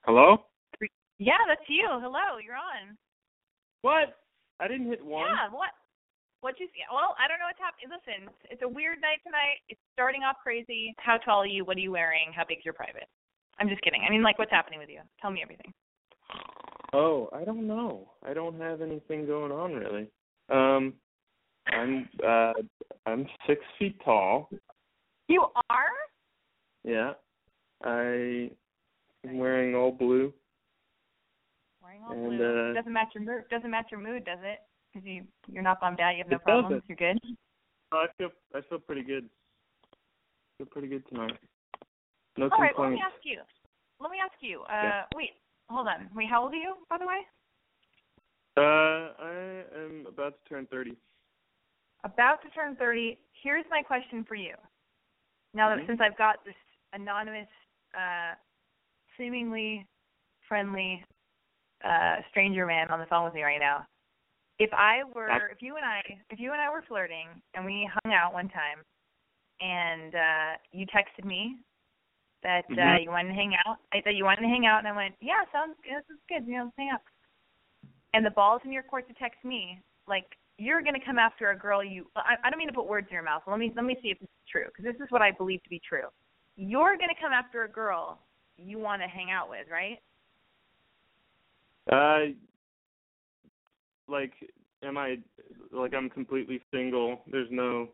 [0.04, 0.44] Hello?
[1.18, 1.88] Yeah, that's you.
[1.88, 2.38] Hello.
[2.44, 2.96] You're on.
[3.82, 4.18] What?
[4.60, 5.26] I didn't hit one.
[5.26, 5.48] Yeah.
[5.50, 5.70] What?
[6.40, 6.66] What you?
[6.66, 6.82] see?
[6.92, 7.90] Well, I don't know what's happening.
[7.90, 9.58] Listen, it's a weird night tonight.
[9.68, 10.94] It's starting off crazy.
[10.98, 11.64] How tall are you?
[11.64, 12.30] What are you wearing?
[12.34, 13.08] How big's your private?
[13.60, 14.02] I'm just kidding.
[14.06, 15.00] I mean, like, what's happening with you?
[15.20, 15.72] Tell me everything.
[16.92, 18.08] Oh, I don't know.
[18.26, 20.08] I don't have anything going on really.
[20.50, 20.94] Um
[21.66, 22.54] I'm uh
[23.06, 24.48] I'm six feet tall.
[25.28, 25.86] You are?
[26.84, 27.12] Yeah.
[27.84, 28.50] I
[29.26, 30.32] am wearing all blue.
[31.82, 32.70] Wearing all And, blue.
[32.70, 33.44] uh, doesn't match your mood.
[33.50, 34.60] Doesn't match your mood, does it?
[34.92, 36.12] Because you you're not bummed out.
[36.16, 36.82] You have no problems.
[36.82, 36.84] doesn't.
[36.88, 37.18] You're good.
[37.92, 39.28] I feel I feel pretty good.
[39.84, 41.36] I feel pretty good tonight.
[42.38, 42.72] No All right.
[42.78, 43.40] Well, let me ask you.
[44.00, 44.60] Let me ask you.
[44.62, 45.04] Uh, Yeah.
[45.14, 45.30] wait.
[45.68, 46.08] Hold on.
[46.14, 46.28] Wait.
[46.30, 47.26] How old are you, by the way?
[48.56, 50.96] Uh I am about to turn thirty.
[52.04, 53.18] about to turn 30.
[53.42, 54.54] Here's my question for you.
[55.52, 55.86] Now that Mhm.
[55.86, 56.54] since I've got this
[56.92, 57.48] anonymous,
[57.92, 58.34] uh,
[59.16, 59.84] seemingly
[60.46, 61.04] friendly
[61.82, 63.84] uh, stranger man on the phone with me right now,
[64.58, 67.90] if I were, if you and I, if you and I were flirting and we
[68.04, 68.84] hung out one time,
[69.60, 71.58] and uh, you texted me
[72.42, 73.02] that uh, Mhm.
[73.02, 75.14] you wanted to hang out, I, that you wanted to hang out, and I went,
[75.20, 77.02] yeah, sounds, this is good, you know, let's hang out.
[78.14, 81.50] And the ball's in your court to text me, like you're going to come after
[81.50, 83.42] a girl you I, I don't mean to put words in your mouth.
[83.46, 85.62] Let me let me see if this is true because this is what I believe
[85.62, 86.08] to be true.
[86.56, 88.20] You're going to come after a girl
[88.56, 89.98] you want to hang out with, right?
[91.90, 92.32] Uh
[94.08, 94.32] like
[94.82, 95.18] am I
[95.70, 97.20] like I'm completely single.
[97.30, 97.90] There's no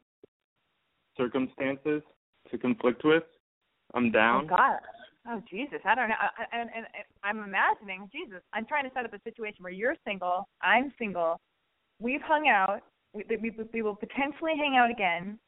[1.16, 2.02] circumstances
[2.50, 3.24] to conflict with.
[3.94, 4.44] I'm oh, down.
[4.44, 4.78] Oh God.
[5.26, 6.20] Oh Jesus, I don't know.
[6.20, 6.86] I, and and
[7.22, 8.42] I'm imagining Jesus.
[8.52, 11.40] I'm trying to set up a situation where you're single, I'm single,
[11.98, 12.80] we've hung out,
[13.14, 15.38] we, we, we will potentially hang out again.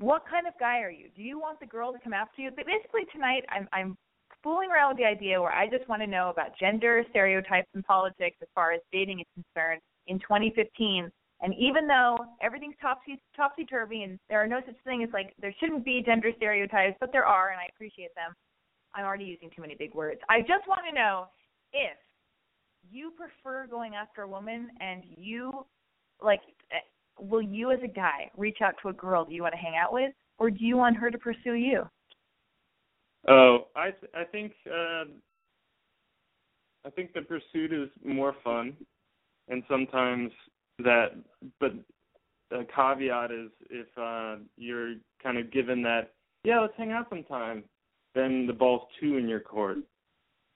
[0.00, 1.08] What kind of guy are you?
[1.16, 2.50] Do you want the girl to come after you?
[2.54, 3.96] But basically tonight, I'm I'm
[4.42, 7.82] fooling around with the idea where I just want to know about gender stereotypes and
[7.84, 11.10] politics as far as dating is concerned in 2015.
[11.42, 15.34] And even though everything's topsy topsy turvy and there are no such thing as like
[15.40, 18.34] there shouldn't be gender stereotypes, but there are, and I appreciate them.
[18.94, 20.20] I'm already using too many big words.
[20.28, 21.26] I just want to know
[21.72, 21.96] if
[22.90, 25.66] you prefer going after a woman and you
[26.22, 26.76] like eh,
[27.18, 29.74] will you as a guy reach out to a girl that you want to hang
[29.76, 31.82] out with or do you want her to pursue you?
[33.28, 35.04] Oh, I th- I think uh
[36.86, 38.76] I think the pursuit is more fun
[39.48, 40.30] and sometimes
[40.78, 41.12] that
[41.60, 41.72] but
[42.50, 46.12] the caveat is if uh you're kind of given that
[46.44, 47.64] yeah, let's hang out sometime,
[48.14, 49.78] then the ball's two in your court.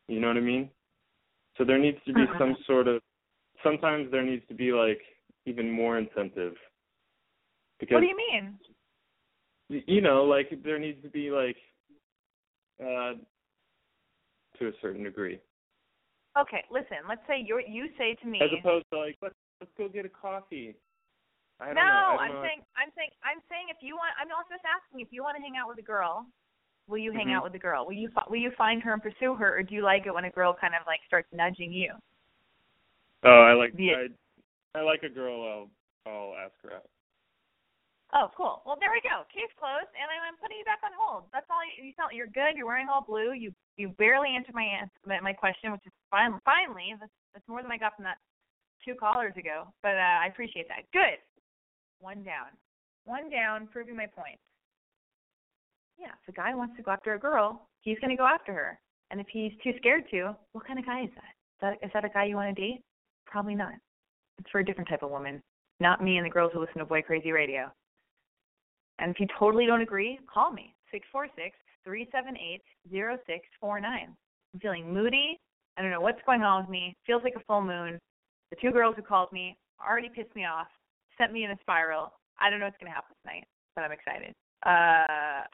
[0.06, 0.70] You know what I mean?
[1.56, 2.38] So there needs to be Uh-huh.
[2.38, 3.00] some sort of
[3.62, 5.00] sometimes there needs to be like,
[5.46, 6.54] even more incentive.
[7.80, 8.58] Because What do you mean?
[9.68, 11.56] you know, like there needs to be like
[12.80, 13.14] uh
[14.58, 15.40] to a certain degree.
[16.38, 16.98] Okay, listen.
[17.08, 18.40] Let's say you you say to me.
[18.42, 20.74] As opposed to like let's let's go get a coffee.
[21.60, 21.82] I no.
[21.82, 22.42] I know.
[22.42, 25.36] saying I'm saying I'm saying if you want I'm also just asking if you want
[25.36, 26.26] to hang out with a girl,
[26.86, 27.34] will you hang Mhm.
[27.34, 27.84] out with a girl?
[27.84, 30.24] Will you will you find her and pursue her, or do you like it when
[30.24, 31.94] a girl kind of like starts nudging you?
[33.24, 34.06] Oh, I like Yeah.
[34.74, 35.70] I I like a girl I'll
[36.06, 36.88] I'll ask her out.
[38.14, 38.62] Oh, cool.
[38.64, 39.26] Well, there we go.
[39.28, 41.28] Case closed, and I'm, I'm putting you back on hold.
[41.30, 41.60] That's all.
[41.60, 42.56] You, you sound you're good.
[42.56, 43.32] You're wearing all blue.
[43.32, 46.38] You you barely answered my ans- my, my question, which is fine.
[46.44, 48.16] Finally, that's that's more than I got from that
[48.84, 49.64] two callers ago.
[49.82, 50.84] But uh, I appreciate that.
[50.92, 51.18] Good.
[52.00, 52.48] One down.
[53.04, 54.38] One down, proving my point.
[55.98, 58.52] Yeah, if a guy wants to go after a girl, he's going to go after
[58.52, 58.78] her.
[59.10, 61.32] And if he's too scared to, what kind of guy is that?
[61.74, 62.82] Is that, is that a guy you want to date?
[63.26, 63.72] Probably not.
[64.38, 65.42] It's for a different type of woman,
[65.80, 67.72] not me and the girls who listen to Boy Crazy Radio.
[69.00, 70.74] And if you totally don't agree, call me.
[70.92, 71.56] Six four six.
[74.54, 75.38] I'm feeling moody.
[75.76, 76.94] I don't know what's going on with me.
[77.06, 77.98] Feels like a full moon.
[78.50, 79.56] The two girls who called me
[79.86, 80.68] already pissed me off,
[81.18, 82.12] sent me in a spiral.
[82.40, 84.34] I don't know what's gonna happen tonight, but I'm excited.
[84.64, 85.44] Uh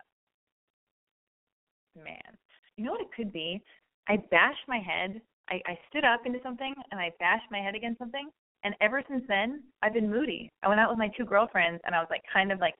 [2.02, 2.36] man.
[2.76, 3.62] You know what it could be?
[4.08, 5.20] I bashed my head.
[5.48, 8.30] I, I stood up into something and I bashed my head against something
[8.64, 10.50] and ever since then I've been moody.
[10.62, 12.74] I went out with my two girlfriends and I was like kind of like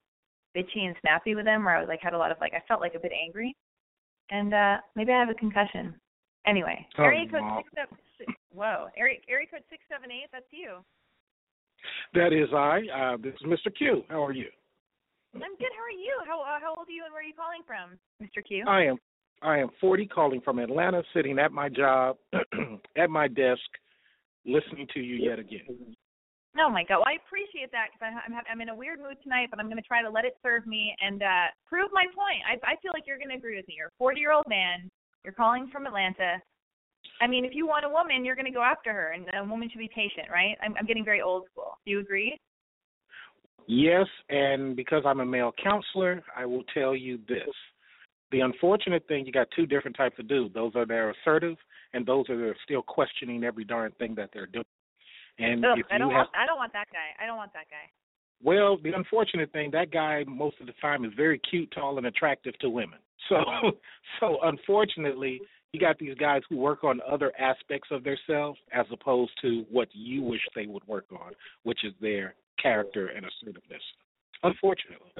[0.57, 2.63] bitchy and snappy with them where I was like had a lot of like I
[2.67, 3.55] felt like a bit angry.
[4.31, 5.95] And uh maybe I have a concussion.
[6.47, 8.04] Anyway, Oh, area code six seven six
[8.55, 8.89] whoa.
[8.97, 10.81] Area area code six seven eight, that's you.
[12.15, 12.87] That is I.
[12.89, 13.75] Uh, this is Mr.
[13.77, 14.03] Q.
[14.09, 14.49] How are you?
[15.35, 16.15] I'm good, how are you?
[16.27, 18.45] How uh, how old are you and where are you calling from, Mr.
[18.47, 18.65] Q?
[18.69, 18.97] I am.
[19.43, 22.17] I am 40, calling from Atlanta, sitting at my job,
[22.97, 23.67] at my desk,
[24.47, 25.97] listening to you yet again.
[26.57, 29.51] Oh my god, well, I appreciate that because I'm I'm in a weird mood tonight,
[29.51, 32.47] but I'm going to try to let it serve me and uh prove my point.
[32.47, 33.75] I I feel like you're going to agree with me.
[33.77, 34.89] You're a 40 year old man.
[35.25, 36.39] You're calling from Atlanta.
[37.21, 39.45] I mean, if you want a woman, you're going to go after her, and a
[39.49, 40.57] woman should be patient, right?
[40.63, 41.79] I'm I'm getting very old school.
[41.85, 42.39] Do you agree?
[43.67, 47.49] Yes, and because I'm a male counselor, I will tell you this.
[48.31, 50.53] The unfortunate thing, you got two different types of dudes.
[50.55, 51.57] Those are that are assertive,
[51.93, 54.65] and those are that are still questioning every darn thing that they're doing.
[55.39, 57.23] And Ugh, if I you don't have want I don't want that guy.
[57.23, 57.91] I don't want that guy.
[58.43, 62.07] Well, the unfortunate thing, that guy most of the time is very cute, tall, and
[62.07, 62.99] attractive to women.
[63.29, 63.37] So,
[64.21, 65.41] so unfortunately,
[65.75, 69.89] you got these guys who work on other aspects of themselves as opposed to what
[69.93, 71.33] you wish they would work on,
[71.65, 73.83] which is their character and assertiveness.
[74.45, 75.11] Unfortunately.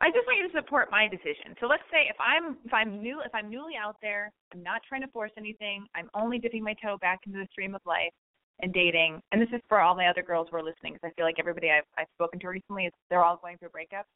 [0.00, 1.54] I just want you to support my decision.
[1.60, 4.82] So let's say if I'm if I'm new if I'm newly out there, I'm not
[4.88, 5.86] trying to force anything.
[5.94, 8.12] I'm only dipping my toe back into the stream of life
[8.60, 9.22] and dating.
[9.30, 11.36] And this is for all my other girls who are listening because I feel like
[11.38, 14.10] everybody I've I've spoken to recently is they're all going through breakups.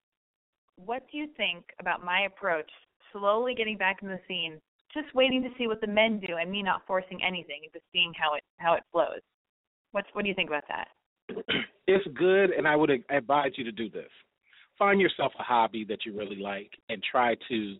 [0.75, 2.71] What do you think about my approach?
[3.13, 4.61] Slowly getting back in the scene,
[4.93, 7.85] just waiting to see what the men do, and me not forcing anything, and just
[7.93, 9.21] seeing how it how it flows.
[9.93, 10.89] What's what do you think about that?
[11.89, 14.13] It's good, and I would advise you to do this.
[14.79, 17.77] Find yourself a hobby that you really like and try to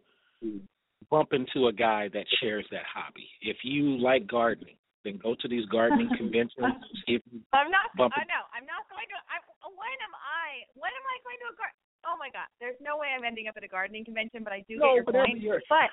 [1.11, 3.29] bump into a guy that shares that hobby.
[3.43, 6.73] If you like gardening, then go to these gardening conventions.
[7.53, 7.93] I'm not.
[8.01, 8.45] I know.
[8.57, 9.19] I'm not going to.
[9.29, 10.65] I, when am I?
[10.73, 11.69] When am I going to a gar?
[12.07, 12.47] Oh my God!
[12.61, 14.95] There's no way I'm ending up at a gardening convention, but I do No, get
[14.95, 15.43] your but point.
[15.69, 15.91] But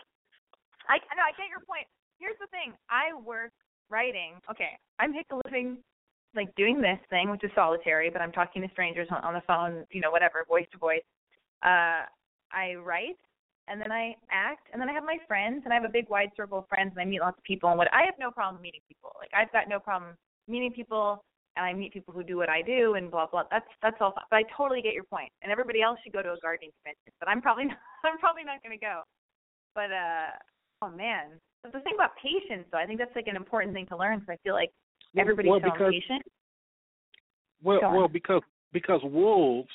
[0.89, 1.87] I no, I get your point.
[2.19, 2.73] Here's the thing.
[2.89, 3.51] I work
[3.89, 4.37] writing.
[4.49, 5.77] Okay, I make a living
[6.35, 9.41] like doing this thing, which is solitary, but I'm talking to strangers on, on the
[9.47, 11.05] phone, you know, whatever, voice to voice.
[11.63, 12.03] Uh,
[12.51, 13.17] I write,
[13.67, 16.09] and then I act, and then I have my friends, and I have a big
[16.09, 17.69] wide circle of friends, and I meet lots of people.
[17.69, 19.11] And what I have no problem meeting people.
[19.19, 20.11] Like I've got no problem
[20.47, 21.23] meeting people,
[21.55, 23.43] and I meet people who do what I do, and blah blah.
[23.51, 24.11] That's that's all.
[24.11, 24.25] Fine.
[24.29, 25.31] But I totally get your point.
[25.41, 28.43] And everybody else should go to a gardening convention, but I'm probably not, I'm probably
[28.43, 29.01] not going to go.
[29.73, 30.31] But uh,
[30.81, 33.87] oh man, but the thing about patience, though, I think that's like an important thing
[33.87, 34.71] to learn because I feel like
[35.17, 36.23] everybody's well, so because- impatient.
[37.63, 38.41] Well, well, because
[38.73, 39.69] because wolves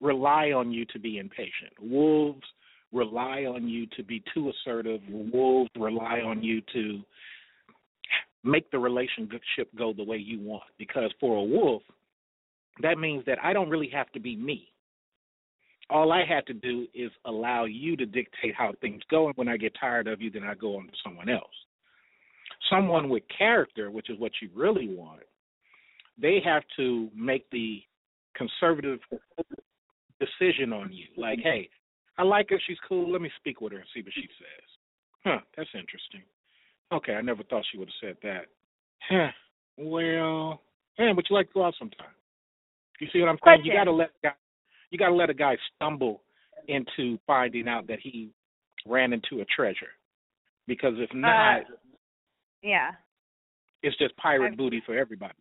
[0.00, 1.72] rely on you to be impatient.
[1.80, 2.42] Wolves
[2.92, 5.00] rely on you to be too assertive.
[5.08, 7.00] Wolves rely on you to
[8.44, 10.64] make the relationship go the way you want.
[10.78, 11.82] Because for a wolf,
[12.82, 14.68] that means that I don't really have to be me.
[15.90, 19.48] All I have to do is allow you to dictate how things go, and when
[19.48, 21.44] I get tired of you, then I go on to someone else.
[22.70, 25.22] Someone with character, which is what you really want,
[26.20, 27.82] they have to make the
[28.36, 28.98] conservative
[30.20, 31.06] decision on you.
[31.16, 31.70] Like, hey,
[32.18, 34.68] I like her, she's cool, let me speak with her and see what she says.
[35.24, 36.22] Huh, that's interesting.
[36.92, 38.46] Okay, I never thought she would have said that.
[39.08, 39.30] Huh.
[39.76, 40.60] Well,
[40.98, 42.06] Man, would you like to go out sometime?
[43.00, 43.60] You see what I'm saying?
[43.64, 44.32] You gotta let guy,
[44.90, 46.22] you gotta let a guy stumble
[46.66, 48.30] into finding out that he
[48.86, 49.92] ran into a treasure.
[50.66, 51.18] Because if uh-huh.
[51.18, 51.62] not,
[52.62, 52.90] Yeah.
[53.82, 55.34] it's just pirate I've- booty for everybody.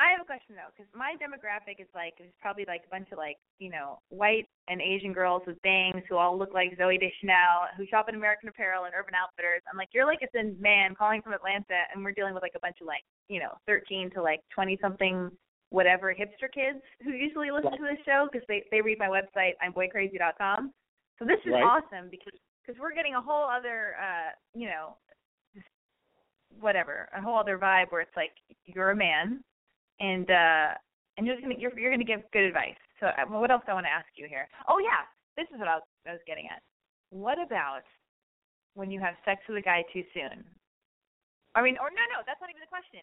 [0.00, 3.12] I have a question though, because my demographic is like it's probably like a bunch
[3.12, 6.98] of like you know white and Asian girls with bangs who all look like Zooey
[6.98, 9.60] Deschanel who shop at American Apparel and Urban Outfitters.
[9.70, 12.56] I'm like you're like a thin man calling from Atlanta, and we're dealing with like
[12.56, 15.30] a bunch of like you know 13 to like 20 something
[15.68, 19.52] whatever hipster kids who usually listen to this show because they they read my website
[19.60, 20.72] I'm boycrazy.com.
[21.18, 21.62] So this is Right.
[21.62, 22.32] awesome because
[22.64, 24.96] because we're getting a whole other uh you know
[26.58, 28.32] whatever a whole other vibe where it's like
[28.64, 29.44] you're a man
[30.00, 30.74] and uh
[31.16, 32.80] and you're gonna you're you're gonna give good advice.
[32.98, 34.48] So uh, what else do I want to ask you here?
[34.68, 35.04] Oh yeah,
[35.36, 36.60] this is what I was I was getting at.
[37.10, 37.84] What about
[38.74, 40.44] when you have sex with a guy too soon?
[41.54, 43.02] I mean, or no, no, that's not even the question.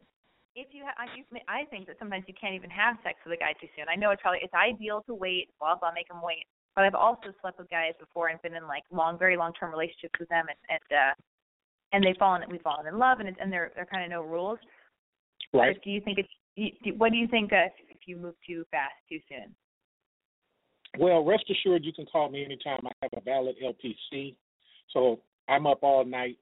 [0.56, 3.38] If you have, I, you, I think that sometimes you can't even have sex with
[3.38, 3.86] a guy too soon.
[3.92, 6.48] I know it's probably it's ideal to wait, blah blah, make him wait.
[6.74, 9.70] But I've also slept with guys before and been in like long, very long term
[9.70, 11.14] relationships with them, and and uh,
[11.94, 14.10] and they've fallen, we've fallen in love, and it's, and there there are kind of
[14.10, 14.60] no rules.
[15.54, 15.76] Right.
[15.76, 16.32] But do you think it's
[16.98, 19.54] what do you think uh, if you move too fast too soon?
[20.98, 22.80] Well, rest assured, you can call me anytime.
[22.86, 24.36] I have a valid LPC,
[24.92, 26.38] so I'm up all night,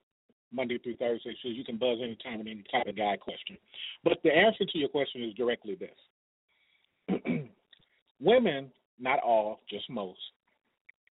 [0.53, 3.57] Monday through Thursday, so you can buzz anytime with any type of guy question.
[4.03, 7.19] But the answer to your question is directly this:
[8.21, 10.19] Women, not all, just most,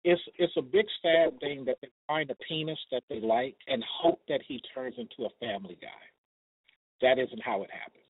[0.05, 3.85] it's it's a big sad thing that they find a penis that they like and
[4.01, 5.89] hope that he turns into a family guy.
[7.03, 8.04] That isn't how it happens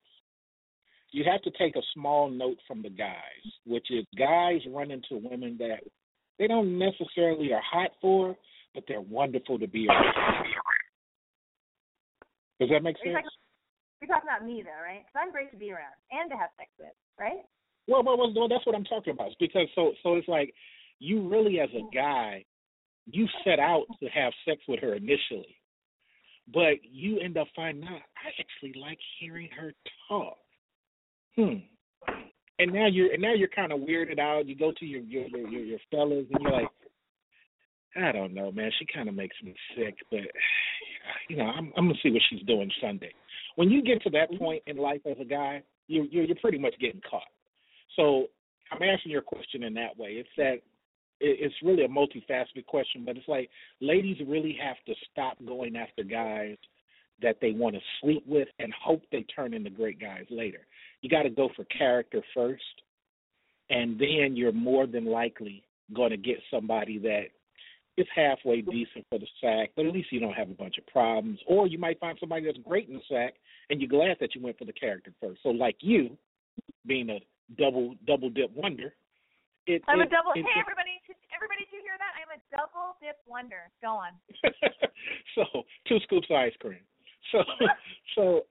[1.15, 5.23] you have to take a small note from the guys, which is guys run into
[5.23, 5.79] women that
[6.37, 8.35] they don't necessarily are hot for,
[8.73, 10.45] but they're wonderful to be around.
[12.59, 13.15] Does that make sense?
[14.01, 15.05] you're talking about me though, right?
[15.05, 17.47] Because I'm great to be around and to have sex with, right?
[17.87, 19.27] Well, well, well, well, that's what I'm talking about.
[19.27, 20.53] It's because so so it's like
[20.99, 22.43] you really as a guy,
[23.05, 25.55] you set out to have sex with her initially,
[26.53, 29.71] but you end up finding out I actually like hearing her
[30.09, 30.35] talk.
[31.37, 31.55] Hmm.
[32.57, 34.47] And now you're and now you're kind of weirded out.
[34.47, 36.69] You go to your your your your, your fellas and you're like,
[37.97, 38.71] I don't know, man.
[38.79, 40.19] She kind of makes me sick, but
[41.29, 43.11] you know, I'm I'm gonna see what she's doing Sunday.
[43.55, 46.57] When you get to that point in life as a guy, you you're you're pretty
[46.57, 47.23] much getting caught.
[47.95, 48.27] So
[48.71, 50.11] I'm answering your question in that way.
[50.11, 50.55] It's that
[51.21, 53.49] it's really a multifaceted question, but it's like
[53.81, 56.57] ladies really have to stop going after guys
[57.21, 60.67] that they want to sleep with and hope they turn into great guys later.
[61.05, 62.63] You got to go for character first,
[63.69, 65.61] and then you're more than likely
[65.93, 67.25] going to get somebody that
[67.95, 70.87] is halfway decent for the sack, but at least you don't have a bunch of
[70.87, 71.37] problems.
[71.45, 73.35] Or you might find somebody that's great in the sack,
[73.69, 75.43] and you're glad that you went for the character first.
[75.43, 76.17] So, like you,
[76.87, 77.19] being a
[77.55, 78.95] double double dip wonder,
[79.67, 80.31] it, I'm a double.
[80.33, 80.89] it- hey, everybody!
[81.35, 82.17] Everybody, did you hear that?
[82.17, 83.69] I'm a double dip wonder.
[83.83, 84.13] Go on.
[85.35, 85.45] so
[85.87, 86.81] two scoops of ice cream.
[87.31, 87.43] So
[88.15, 88.41] so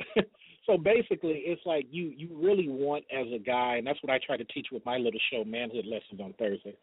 [0.66, 4.18] so basically it's like you you really want as a guy and that's what I
[4.24, 6.76] try to teach with my little show manhood lessons on Thursday.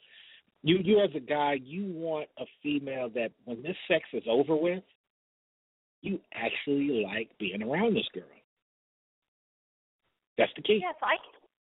[0.64, 4.56] You you as a guy you want a female that when this sex is over
[4.56, 4.84] with
[6.02, 8.24] you actually like being around this girl.
[10.38, 10.80] That's the key.
[10.82, 11.18] Yeah, so I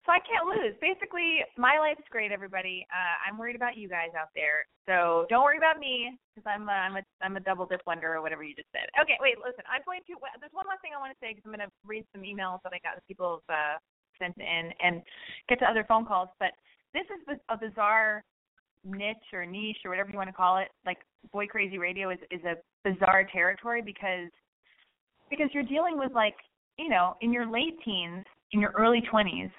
[0.05, 0.75] so I can't lose.
[0.83, 2.35] Basically, my life's great.
[2.35, 4.67] Everybody, uh, I'm worried about you guys out there.
[4.91, 8.19] So don't worry about me because I'm a, I'm a I'm a double dip wonder
[8.19, 8.91] or whatever you just said.
[8.99, 9.63] Okay, wait, listen.
[9.71, 10.19] I'm going to.
[10.43, 12.59] There's one last thing I want to say because I'm going to read some emails
[12.67, 13.77] that I got that people have uh,
[14.19, 15.07] sent in and
[15.47, 16.35] get to other phone calls.
[16.43, 16.51] But
[16.91, 18.27] this is a bizarre
[18.83, 20.69] niche or niche or whatever you want to call it.
[20.83, 20.99] Like
[21.31, 24.35] Boy Crazy Radio is is a bizarre territory because
[25.31, 26.35] because you're dealing with like
[26.75, 29.51] you know in your late teens, in your early 20s,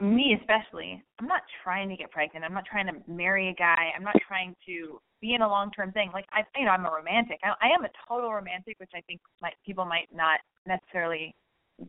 [0.00, 1.02] me especially.
[1.18, 2.44] I'm not trying to get pregnant.
[2.44, 3.90] I'm not trying to marry a guy.
[3.96, 6.10] I'm not trying to be in a long-term thing.
[6.12, 7.38] Like I, you know, I'm a romantic.
[7.44, 11.34] I, I am a total romantic, which I think might people might not necessarily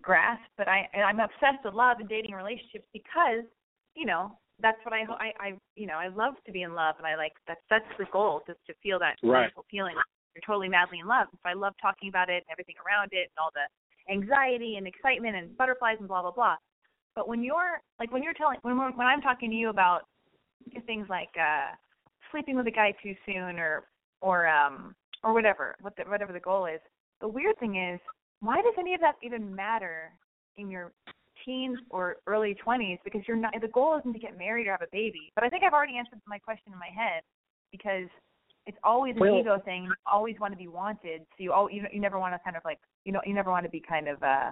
[0.01, 0.43] grasp.
[0.57, 3.43] But I, I'm obsessed with love and dating relationships because,
[3.95, 6.95] you know, that's what I, I, I, you know, I love to be in love,
[6.97, 9.49] and I like that's that's the goal, just to feel that Right.
[9.49, 9.95] wonderful feeling.
[10.35, 11.27] You're totally madly in love.
[11.31, 13.67] So I love talking about it and everything around it and all the
[14.11, 16.55] anxiety and excitement and butterflies and blah blah blah.
[17.15, 20.01] But when you're like when you're telling when when I'm talking to you about
[20.85, 21.75] things like uh
[22.31, 23.83] sleeping with a guy too soon or
[24.21, 26.79] or um or whatever what the, whatever the goal is,
[27.19, 27.99] the weird thing is
[28.39, 30.11] why does any of that even matter
[30.57, 30.91] in your
[31.45, 34.81] teens or early 20s because you're not the goal isn't to get married or have
[34.81, 35.31] a baby.
[35.35, 37.23] But I think I've already answered my question in my head
[37.71, 38.07] because
[38.67, 39.85] it's always an Well- ego thing.
[39.85, 42.55] You always want to be wanted, so you all you you never want to kind
[42.55, 44.51] of like you know you never want to be kind of uh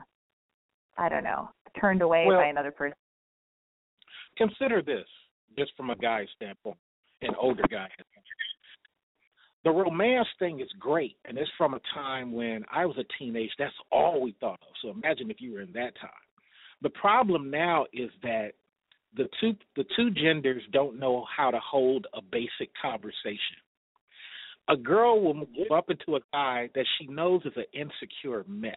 [0.97, 2.97] I don't know, turned away Well- by another person.
[4.37, 5.07] Consider this,
[5.57, 6.77] just from a guy's standpoint,
[7.21, 7.89] an older guy.
[9.65, 13.51] The romance thing is great, and it's from a time when I was a teenage.
[13.59, 14.73] That's all we thought of.
[14.81, 16.09] So imagine if you were in that time.
[16.81, 18.53] The problem now is that
[19.15, 23.57] the two the two genders don't know how to hold a basic conversation.
[24.69, 28.75] A girl will move up into a guy that she knows is an insecure mess,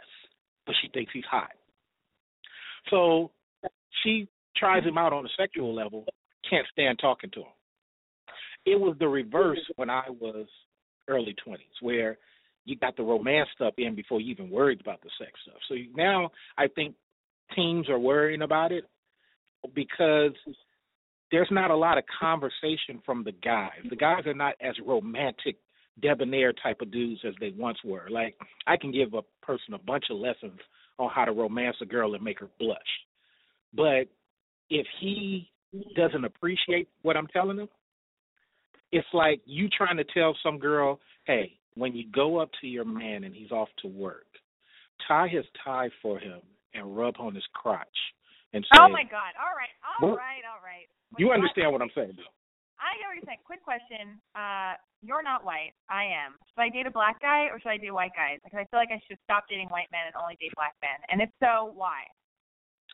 [0.67, 1.53] but she thinks he's hot.
[2.91, 3.31] So
[4.03, 6.05] she tries him out on a sexual level,
[6.49, 7.47] can't stand talking to him.
[8.65, 10.47] It was the reverse when I was
[11.09, 12.19] early 20s, where
[12.65, 15.57] you got the romance stuff in before you even worried about the sex stuff.
[15.69, 16.95] So now I think
[17.57, 18.85] teens are worrying about it
[19.75, 20.33] because
[21.31, 23.81] there's not a lot of conversation from the guys.
[23.89, 25.57] The guys are not as romantic,
[26.01, 28.09] debonair type of dudes as they once were.
[28.11, 30.61] Like I can give a person a bunch of lessons
[31.03, 32.79] on how to romance a girl and make her blush.
[33.75, 34.09] But
[34.71, 35.51] if he
[35.97, 37.69] doesn't appreciate what I'm telling him,
[38.91, 42.85] it's like you trying to tell some girl, hey, when you go up to your
[42.85, 44.27] man and he's off to work,
[45.09, 46.41] tie his tie for him
[46.75, 47.87] and rub on his crotch
[48.53, 49.33] and oh say, Oh my God!
[49.41, 50.87] All right, all Well, right, all right.
[51.19, 52.23] you What- understand what I'm saying, though.
[52.83, 53.47] I get what you're saying.
[53.47, 54.19] Quick question.
[54.35, 54.75] Uh,
[55.07, 55.73] you're not white.
[55.89, 56.35] I am.
[56.51, 58.39] Should I date a black guy or should I date white guys?
[58.43, 60.99] Because I feel like I should stop dating white men and only date black men.
[61.11, 62.03] And if so, why?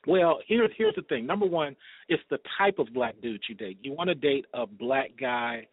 [0.06, 1.26] Well, here's here's the thing.
[1.26, 1.74] Number one,
[2.08, 3.78] it's the type of black dude you date.
[3.82, 5.66] You want to date a black guy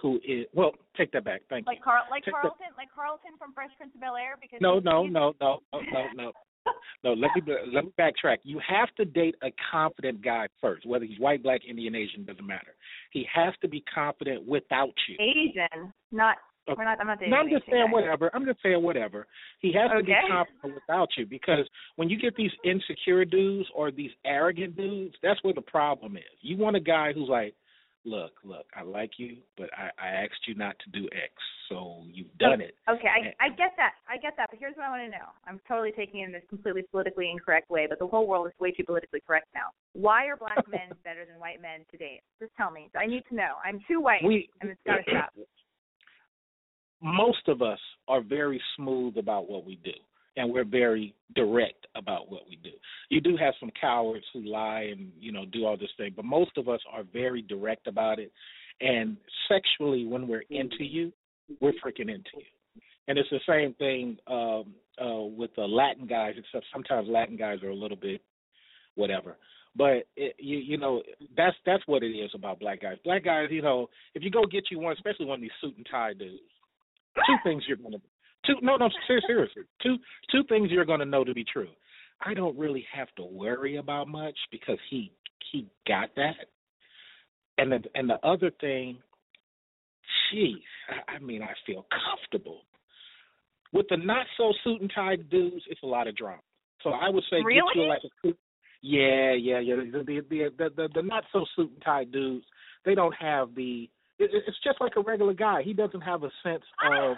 [0.00, 0.72] who is well.
[0.96, 1.42] Take that back.
[1.48, 1.84] Thank Like you.
[1.84, 4.36] Carl, like Check the- Carlton, like Carlton from Fresh Prince of Bel Air.
[4.40, 6.32] Because No, no, no, no, no, no, no.
[7.02, 8.38] No, let me let me backtrack.
[8.42, 12.46] You have to date a confident guy first, whether he's white, black, Indian, Asian, doesn't
[12.46, 12.74] matter.
[13.10, 15.16] He has to be confident without you.
[15.18, 16.36] Asian, not.
[16.68, 16.76] Okay.
[16.76, 17.00] We're not.
[17.00, 17.30] I'm not dating.
[17.30, 17.92] No, I'm just saying guy.
[17.92, 18.30] whatever.
[18.34, 19.26] I'm just saying whatever.
[19.60, 23.90] He has to be confident without you because when you get these insecure dudes or
[23.90, 26.22] these arrogant dudes, that's where the problem is.
[26.42, 27.54] You want a guy who's like,
[28.04, 31.32] look, look, I like you, but I, I asked you not to do X,
[31.68, 32.74] so you've oh, done it.
[32.88, 33.94] Okay, I I get that.
[34.08, 34.48] I get that.
[34.50, 35.28] But here's what I want to know.
[35.46, 38.52] I'm totally taking it in this completely politically incorrect way, but the whole world is
[38.58, 39.70] way too politically correct now.
[39.92, 42.20] Why are black men better than white men to date?
[42.40, 42.90] Just tell me.
[42.98, 43.54] I need to know.
[43.64, 45.32] I'm too white, We and it's got to stop.
[47.02, 47.78] most of us
[48.08, 49.92] are very smooth about what we do
[50.36, 52.70] and we're very direct about what we do.
[53.08, 56.24] You do have some cowards who lie and, you know, do all this thing, but
[56.24, 58.32] most of us are very direct about it.
[58.80, 59.16] And
[59.48, 61.12] sexually when we're into you,
[61.60, 62.80] we're freaking into you.
[63.08, 67.62] And it's the same thing um uh with the Latin guys, except sometimes Latin guys
[67.62, 68.22] are a little bit
[68.94, 69.36] whatever.
[69.76, 71.02] But it, you you know
[71.36, 72.96] that's that's what it is about black guys.
[73.04, 75.76] Black guys, you know, if you go get you one, especially one of these suit
[75.76, 76.40] and tie dudes,
[77.14, 77.98] two things you're gonna
[78.46, 79.96] two no no ser- seriously two
[80.30, 81.68] two things you're gonna know to be true.
[82.24, 85.12] I don't really have to worry about much because he
[85.50, 86.46] he got that,
[87.58, 88.98] and the and the other thing,
[90.30, 90.56] geez,
[91.08, 92.62] I, I mean I feel comfortable
[93.72, 95.64] with the not so suit and tie dudes.
[95.68, 96.42] It's a lot of drama.
[96.82, 97.88] So I would say get you Really?
[97.88, 98.38] like a suit.
[98.82, 99.76] Yeah, yeah, yeah.
[99.76, 102.44] The the the the, the, the not so suit and tie dudes.
[102.84, 103.90] They don't have the.
[104.18, 105.62] It, it's just like a regular guy.
[105.62, 107.16] He doesn't have a sense of,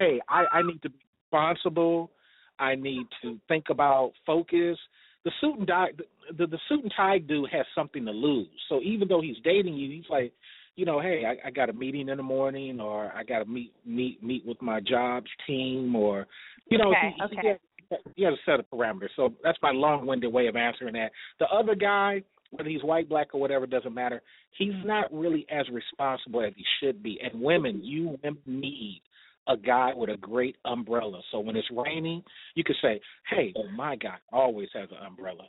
[0.00, 0.98] hey, I I need to be
[1.30, 2.10] responsible.
[2.58, 4.76] I need to think about focus.
[5.24, 5.90] The suit and tie,
[6.36, 8.48] the, the suit and tie dude has something to lose.
[8.68, 10.32] So even though he's dating you, he's like,
[10.76, 13.44] you know, hey, I, I got a meeting in the morning, or I got to
[13.44, 16.26] meet meet meet with my jobs team, or
[16.70, 17.36] you know, Okay, he, okay.
[17.42, 19.10] he, has, he has a set of parameters.
[19.16, 21.12] So that's my long-winded way of answering that.
[21.38, 24.22] The other guy, whether he's white, black, or whatever, doesn't matter.
[24.56, 27.20] He's not really as responsible as he should be.
[27.22, 29.02] And women, you women need
[29.48, 31.20] a guy with a great umbrella.
[31.30, 32.22] So when it's raining,
[32.54, 35.48] you can say, "Hey, my guy always has an umbrella."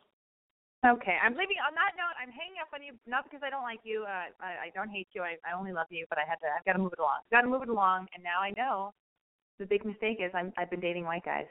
[0.83, 1.57] Okay, I'm leaving.
[1.61, 4.03] On that note, I'm hanging up on you not because I don't like you.
[4.03, 5.21] Uh, I, I don't hate you.
[5.21, 6.47] I, I only love you, but I had to.
[6.49, 7.21] I've got to move it along.
[7.31, 8.91] Got to move it along, and now I know
[9.59, 10.51] the big mistake is I'm.
[10.57, 11.45] I've been dating white guys.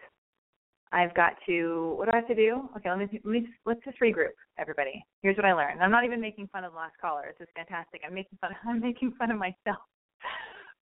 [0.91, 1.95] I've got to.
[1.97, 2.69] What do I have to do?
[2.77, 3.07] Okay, let me.
[3.23, 3.47] Let me.
[3.65, 5.05] Let's just regroup, everybody.
[5.23, 5.81] Here's what I learned.
[5.81, 7.33] I'm not even making fun of the last caller.
[7.39, 8.03] This is fantastic.
[8.05, 8.51] I'm making fun.
[8.67, 9.87] I'm making fun of myself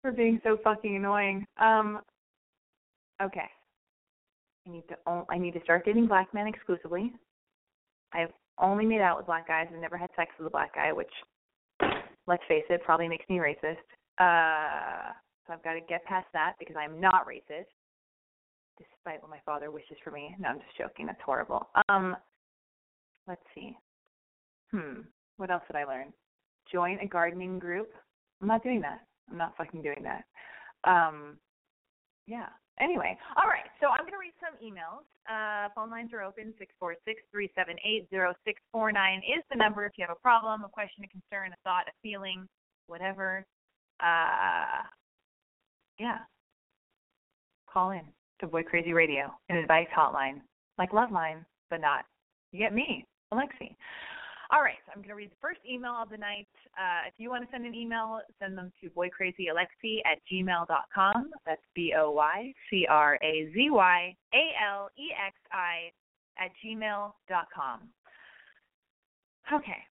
[0.02, 1.46] for being so fucking annoying.
[1.60, 2.00] Um.
[3.22, 3.48] Okay.
[4.66, 5.24] I need to.
[5.28, 7.12] I need to start dating black men exclusively.
[8.12, 9.66] I've only made out with black guys.
[9.72, 11.10] I've never had sex with a black guy, which,
[12.26, 13.76] let's face it, probably makes me racist.
[14.18, 15.12] Uh,
[15.46, 17.70] so I've got to get past that because I'm not racist,
[18.78, 20.34] despite what my father wishes for me.
[20.38, 21.06] No, I'm just joking.
[21.06, 21.68] That's horrible.
[21.88, 22.16] Um,
[23.26, 23.76] let's see.
[24.72, 25.02] Hmm.
[25.36, 26.12] What else did I learn?
[26.72, 27.90] Join a gardening group.
[28.42, 29.00] I'm not doing that.
[29.30, 30.24] I'm not fucking doing that.
[30.88, 31.36] Um,
[32.26, 32.46] yeah.
[32.80, 33.66] Anyway, all right.
[33.80, 35.02] So I'm gonna read some emails.
[35.26, 36.54] Uh, phone lines are open.
[36.58, 40.04] Six four six three seven eight zero six four nine is the number if you
[40.06, 42.46] have a problem, a question, a concern, a thought, a feeling,
[42.86, 43.44] whatever.
[44.00, 44.86] Uh,
[45.98, 46.18] yeah.
[47.72, 48.02] Call in
[48.40, 50.40] to Boy Crazy Radio, an advice hotline,
[50.78, 52.04] like Loveline, but not.
[52.52, 53.04] You get me,
[53.34, 53.74] Alexi.
[54.50, 56.48] All right, I'm going to read the first email of the night.
[56.72, 61.30] Uh, if you want to send an email, send them to boycrazyalexi at gmail.com.
[61.44, 65.92] That's B O Y C R A Z Y A L E X I
[66.40, 67.80] at gmail.com.
[69.52, 69.82] Okay.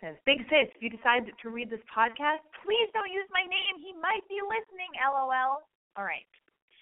[0.00, 3.78] Says, Big Sis, if you decide to read this podcast, please don't use my name.
[3.78, 5.62] He might be listening, lol.
[5.94, 6.26] All right.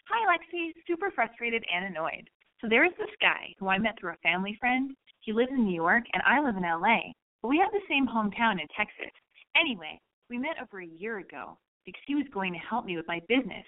[0.08, 0.72] Hi, Alexi.
[0.86, 2.30] Super frustrated and annoyed.
[2.62, 4.96] So there is this guy who I met through a family friend
[5.28, 7.12] he lives in New York, and I live in LA.
[7.42, 9.12] But we have the same hometown in Texas.
[9.60, 10.00] Anyway,
[10.30, 13.20] we met over a year ago because he was going to help me with my
[13.28, 13.66] business.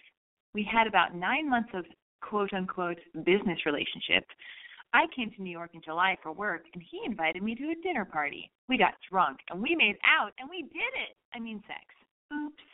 [0.55, 1.85] We had about nine months of
[2.23, 2.97] quote unquote
[3.27, 4.25] business relationship.
[4.95, 7.83] I came to New York in July for work, and he invited me to a
[7.83, 8.51] dinner party.
[8.71, 11.15] We got drunk, and we made out, and we did it.
[11.35, 11.85] I mean, sex.
[12.33, 12.70] Oops.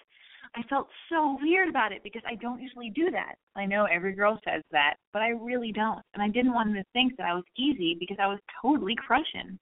[0.57, 3.34] I felt so weird about it because I don't usually do that.
[3.57, 6.00] I know every girl says that, but I really don't.
[6.14, 8.94] And I didn't want him to think that I was easy because I was totally
[8.96, 9.59] crushing.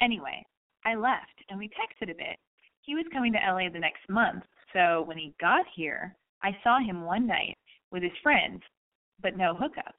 [0.00, 0.44] Anyway,
[0.84, 2.36] I left and we texted a bit.
[2.82, 6.78] He was coming to LA the next month, so when he got here, I saw
[6.80, 7.56] him one night
[7.92, 8.62] with his friends,
[9.22, 9.94] but no hookup.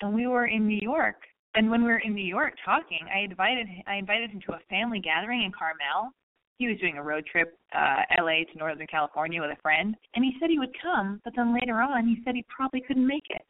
[0.00, 1.16] And we were in New York.
[1.54, 4.60] And when we were in New York talking, I invited I invited him to a
[4.68, 6.12] family gathering in Carmel
[6.58, 10.24] he was doing a road trip, uh, LA to Northern California with a friend, and
[10.24, 13.26] he said he would come, but then later on he said he probably couldn't make
[13.30, 13.42] it.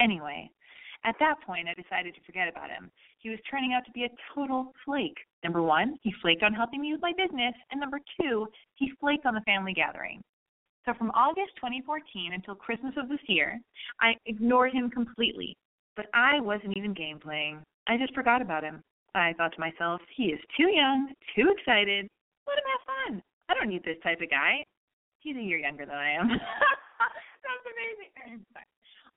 [0.00, 0.50] Anyway,
[1.04, 2.90] at that point I decided to forget about him.
[3.18, 5.16] He was turning out to be a total flake.
[5.42, 9.26] Number one, he flaked on helping me with my business, and number two, he flaked
[9.26, 10.22] on the family gathering.
[10.84, 13.60] So from August 2014 until Christmas of this year,
[14.00, 15.56] I ignored him completely.
[15.94, 17.60] But I wasn't even game playing.
[17.86, 18.82] I just forgot about him.
[19.14, 22.08] I thought to myself, he is too young, too excited,
[22.52, 23.12] let him have fun.
[23.48, 24.64] I don't need this type of guy.
[25.20, 26.28] He's a year younger than I am.
[27.44, 28.44] That's amazing.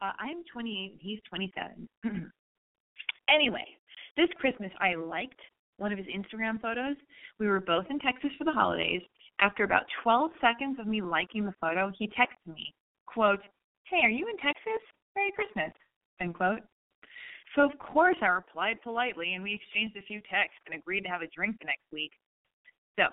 [0.02, 1.88] Uh, I'm 28 he's 27.
[3.30, 3.66] anyway,
[4.18, 5.40] this Christmas I liked
[5.78, 6.96] one of his Instagram photos.
[7.40, 9.02] We were both in Texas for the holidays.
[9.42, 12.74] After about 12 seconds of me liking the photo, he texted me,
[13.06, 13.42] quote,
[13.86, 14.82] Hey, are you in Texas?
[15.16, 15.72] Merry Christmas,
[16.20, 16.62] end quote.
[17.56, 21.10] So of course I replied politely and we exchanged a few texts and agreed to
[21.10, 22.12] have a drink the next week.
[23.00, 23.06] So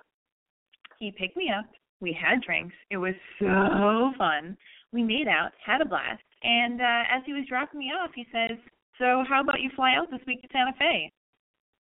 [1.03, 1.66] he picked me up.
[2.00, 2.74] We had drinks.
[2.90, 4.57] It was so fun.
[4.92, 8.24] We made out, had a blast, and uh, as he was dropping me off, he
[8.30, 8.57] says,
[8.98, 11.11] "So how about you fly out this week to Santa Fe?"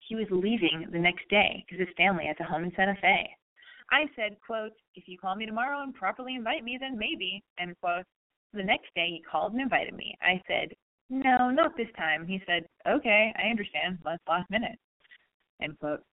[0.08, 3.30] He was leaving the next day because his family has a home in Santa Fe.
[3.92, 7.76] I said, "quote If you call me tomorrow and properly invite me, then maybe." End
[7.82, 8.06] quote.
[8.54, 10.16] The next day, he called and invited me.
[10.22, 10.74] I said,
[11.10, 14.00] "No, not this time." He said, "Okay, I understand.
[14.06, 14.78] Last last minute."
[15.62, 16.04] End quote.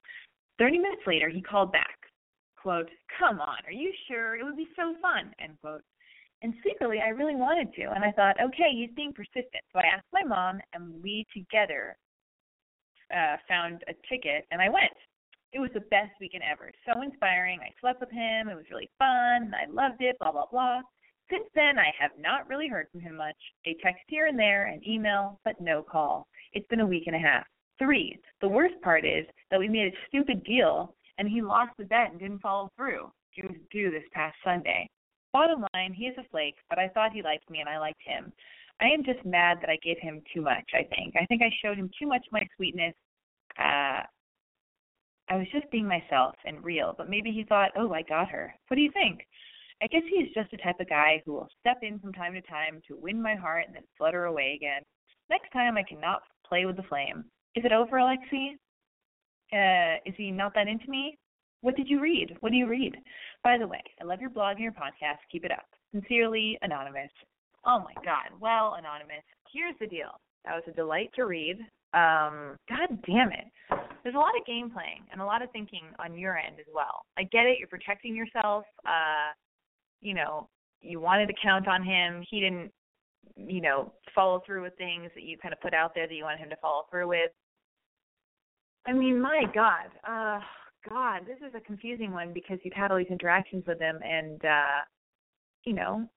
[0.59, 2.06] Thirty minutes later, he called back
[2.67, 4.35] quote, come on, are you sure?
[4.35, 5.83] It would be so fun, end quote.
[6.43, 9.63] And secretly, I really wanted to, and I thought, okay, he's being persistent.
[9.73, 11.97] So I asked my mom, and we together
[13.15, 14.99] uh, found a ticket, and I went.
[15.53, 16.73] It was the best weekend ever.
[16.85, 17.61] So inspiring.
[17.63, 18.49] I slept with him.
[18.49, 19.55] It was really fun.
[19.55, 20.81] I loved it, blah, blah, blah.
[21.31, 23.39] Since then, I have not really heard from him much.
[23.67, 26.27] A text here and there, an email, but no call.
[26.53, 27.47] It's been a week and a half.
[27.79, 31.85] Three, the worst part is that we made a stupid deal and he lost the
[31.85, 33.11] bet and didn't follow through.
[33.43, 34.89] Was due this past Sunday.
[35.35, 38.01] Bottom line, he is a flake, but I thought he liked me and I liked
[38.03, 38.33] him.
[38.81, 41.15] I am just mad that I gave him too much, I think.
[41.21, 42.95] I think I showed him too much my sweetness.
[43.59, 44.03] Uh
[45.29, 48.55] I was just being myself and real, but maybe he thought, "Oh, I got her."
[48.69, 49.27] What do you think?
[49.83, 52.41] I guess he's just the type of guy who will step in from time to
[52.43, 54.83] time to win my heart and then flutter away again.
[55.29, 57.25] Next time I cannot play with the flame.
[57.55, 58.57] Is it over, Alexi?
[59.53, 61.19] Uh, is he not that into me?
[61.61, 62.37] What did you read?
[62.41, 62.97] What do you read?
[63.43, 65.19] By the way, I love your blog and your podcast.
[65.31, 65.67] Keep it up.
[65.93, 67.11] Sincerely, Anonymous.
[67.65, 68.39] Oh my God.
[68.41, 70.21] Well, Anonymous, here's the deal.
[70.45, 71.59] That was a delight to read.
[71.95, 73.47] Um, God damn it.
[74.03, 76.67] There's a lot of game playing and a lot of thinking on your end as
[76.73, 77.03] well.
[77.19, 77.59] I get it.
[77.59, 78.65] You're protecting yourself.
[78.85, 79.33] Uh,
[80.01, 80.49] you know,
[80.81, 82.23] you wanted to count on him.
[82.31, 82.71] He didn't,
[83.37, 86.25] you know, follow through with things that you kind of put out there that you
[86.25, 87.31] wanted him to follow through with.
[88.87, 90.41] I mean, my God, uh,
[90.89, 94.45] God, this is a confusing one because you've had all these interactions with him, and
[94.45, 94.85] uh,
[95.65, 96.09] you know,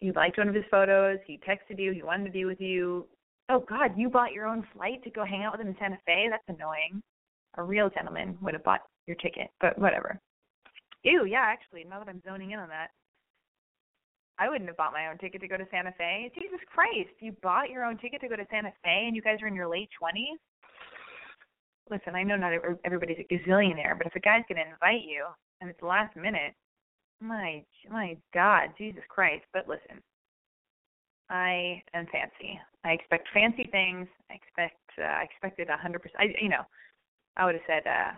[0.00, 1.18] you liked one of his photos.
[1.26, 1.92] He texted you.
[1.92, 3.06] He wanted to be with you.
[3.48, 5.98] Oh God, you bought your own flight to go hang out with him in Santa
[6.06, 6.28] Fe.
[6.30, 7.02] That's annoying.
[7.58, 10.20] A real gentleman would have bought your ticket, but whatever.
[11.04, 12.88] Ew, yeah, actually, now that I'm zoning in on that.
[14.38, 16.30] I wouldn't have bought my own ticket to go to Santa Fe.
[16.34, 19.38] Jesus Christ, you bought your own ticket to go to Santa Fe and you guys
[19.40, 20.36] are in your late 20s?
[21.90, 22.52] Listen, I know not
[22.84, 25.26] everybody's a gazillionaire, but if a guy's going to invite you
[25.60, 26.52] and it's last minute,
[27.20, 29.44] my my God, Jesus Christ.
[29.52, 30.02] But listen,
[31.30, 32.60] I am fancy.
[32.84, 34.06] I expect fancy things.
[34.30, 36.20] I expect uh, I expected a hundred percent.
[36.20, 36.62] I you know,
[37.36, 38.12] I would have said, uh,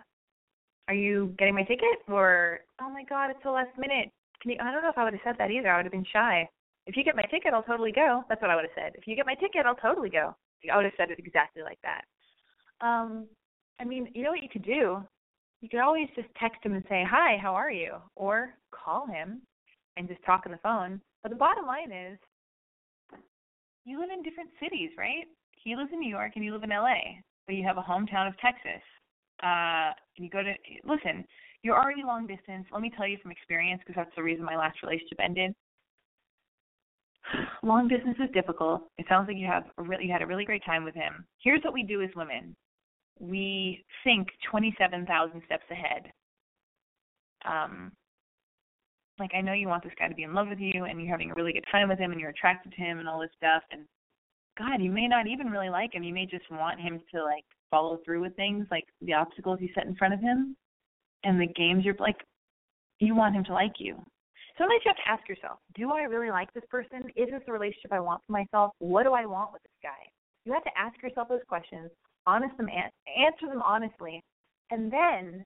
[0.87, 4.11] "Are you getting my ticket?" Or, "Oh my God, it's the last minute.
[4.41, 5.69] Can you?" I don't know if I would have said that either.
[5.69, 6.47] I would have been shy.
[6.85, 8.23] If you get my ticket, I'll totally go.
[8.29, 8.93] That's what I would have said.
[8.95, 10.35] If you get my ticket, I'll totally go.
[10.71, 12.03] I would have said it exactly like that.
[12.81, 13.27] Um,
[13.79, 15.03] I mean, you know what you could do?
[15.61, 19.41] You could always just text him and say, "Hi, how are you?" or call him
[19.97, 21.01] and just talk on the phone.
[21.23, 22.17] But the bottom line is,
[23.85, 25.27] you live in different cities, right?
[25.57, 28.27] He lives in New York and you live in LA, but you have a hometown
[28.27, 28.81] of Texas.
[29.43, 30.53] Uh, and you go to
[30.85, 31.25] listen.
[31.63, 32.65] You're already long distance.
[32.71, 35.53] Let me tell you from experience, because that's the reason my last relationship ended.
[37.63, 38.83] Long distance is difficult.
[38.97, 41.25] It sounds like you have a really you had a really great time with him.
[41.43, 42.55] Here's what we do as women.
[43.19, 46.11] We think 27,000 steps ahead.
[47.45, 47.91] Um,
[49.19, 51.11] like I know you want this guy to be in love with you and you're
[51.11, 53.29] having a really good time with him and you're attracted to him and all this
[53.37, 53.83] stuff and
[54.57, 56.03] God, you may not even really like him.
[56.03, 59.69] You may just want him to like follow through with things like the obstacles you
[59.73, 60.55] set in front of him
[61.23, 62.17] and the games you're like
[62.99, 63.95] you want him to like you.
[64.57, 67.07] Sometimes you have to ask yourself, do I really like this person?
[67.15, 68.73] Is this the relationship I want for myself?
[68.79, 70.11] What do I want with this guy?
[70.43, 71.89] You have to ask yourself those questions,
[72.25, 74.23] honest them, answer them honestly,
[74.71, 75.45] and then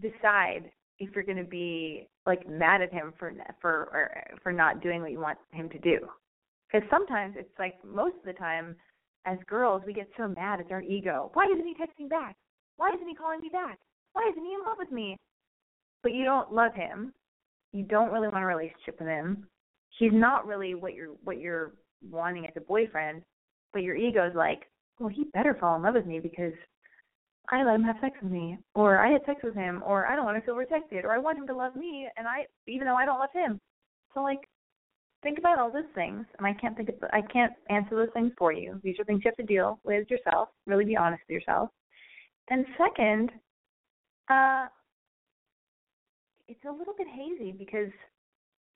[0.00, 4.10] decide if you're going to be like mad at him for for or
[4.42, 5.98] for not doing what you want him to do.
[6.70, 8.76] Because sometimes it's like most of the time
[9.26, 11.30] as girls we get so mad at our ego.
[11.34, 12.36] Why isn't he texting back?
[12.76, 13.78] Why isn't he calling me back?
[14.12, 15.16] Why isn't he in love with me?
[16.02, 17.12] But you don't love him.
[17.72, 19.46] You don't really want a relationship with him.
[19.98, 21.72] He's not really what you're what you're
[22.10, 23.22] wanting as a boyfriend
[23.76, 24.62] but your ego's like
[24.98, 26.52] well he better fall in love with me because
[27.48, 30.16] I let him have sex with me, or I had sex with him, or I
[30.16, 32.86] don't want to feel rejected, or I want him to love me, and I even
[32.86, 33.60] though I don't love him.
[34.14, 34.48] So like,
[35.22, 38.32] think about all those things, and I can't think of I can't answer those things
[38.36, 38.80] for you.
[38.82, 40.48] These are things you have to deal with yourself.
[40.66, 41.70] Really be honest with yourself.
[42.48, 43.30] And second,
[44.28, 44.66] uh,
[46.48, 47.92] it's a little bit hazy because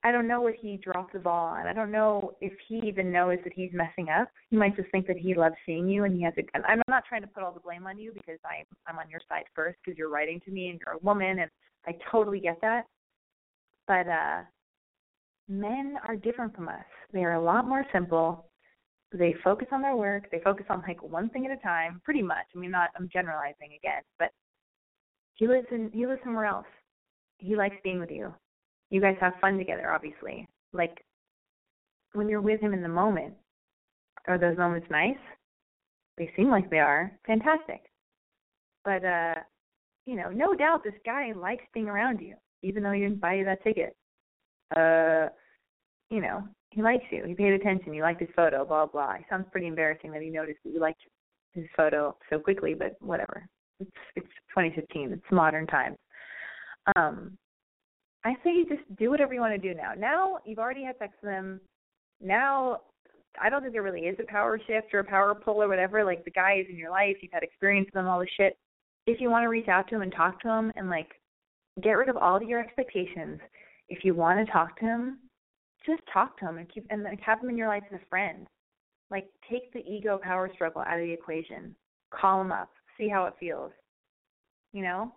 [0.02, 1.66] I don't know what he dropped the ball on.
[1.66, 4.28] I don't know if he even knows that he's messing up.
[4.48, 6.42] He might just think that he loves seeing you, and he has a.
[6.54, 9.10] And I'm not trying to put all the blame on you because I I'm on
[9.10, 11.50] your side first because you're writing to me and you're a woman, and
[11.86, 12.86] I totally get that.
[13.86, 14.42] But uh,
[15.48, 16.84] men are different from us.
[17.12, 18.46] They are a lot more simple.
[19.12, 20.30] They focus on their work.
[20.30, 22.46] They focus on like one thing at a time, pretty much.
[22.54, 24.30] I mean, not I'm generalizing again, but
[25.34, 26.66] he lives in he lives somewhere else.
[27.36, 28.32] He likes being with you
[28.90, 30.46] you guys have fun together, obviously.
[30.72, 31.04] Like
[32.12, 33.34] when you're with him in the moment,
[34.26, 35.16] are those moments nice?
[36.18, 37.12] They seem like they are.
[37.26, 37.82] Fantastic.
[38.84, 39.34] But uh,
[40.06, 43.34] you know, no doubt this guy likes being around you, even though you didn't buy
[43.34, 43.96] you that ticket.
[44.76, 45.28] Uh,
[46.10, 47.24] you know, he likes you.
[47.26, 47.94] He paid attention.
[47.94, 48.64] You liked his photo.
[48.64, 49.14] Blah blah.
[49.14, 51.00] It sounds pretty embarrassing that he noticed that you liked
[51.52, 53.46] his photo so quickly, but whatever.
[53.78, 55.12] It's it's 2015.
[55.12, 55.96] It's modern times.
[56.96, 57.36] Um,
[58.24, 59.92] I say you just do whatever you want to do now.
[59.96, 61.60] Now you've already had sex with them.
[62.20, 62.80] Now
[63.40, 66.04] I don't think there really is a power shift or a power pull or whatever.
[66.04, 68.56] Like the guy is in your life, you've had experience with him, all this shit.
[69.06, 71.08] If you want to reach out to him and talk to him and like
[71.82, 73.40] get rid of all of your expectations,
[73.88, 75.18] if you want to talk to him,
[75.86, 78.08] just talk to him and keep and like have him in your life as a
[78.10, 78.46] friend.
[79.10, 81.74] Like take the ego power struggle out of the equation.
[82.12, 83.72] Call him up, see how it feels.
[84.72, 85.12] You know,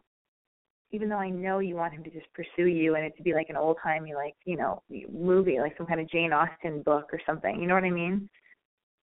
[0.94, 3.34] even though I know you want him to just pursue you and it to be
[3.34, 4.82] like an old timey like, you know,
[5.12, 7.60] movie, like some kind of Jane Austen book or something.
[7.60, 8.30] You know what I mean?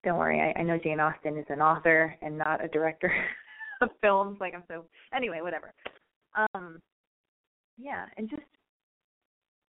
[0.05, 3.13] Don't worry, I, I know Jane Austen is an author and not a director
[3.81, 4.37] of films.
[4.39, 5.73] Like I'm so anyway, whatever.
[6.55, 6.79] Um
[7.77, 8.41] yeah, and just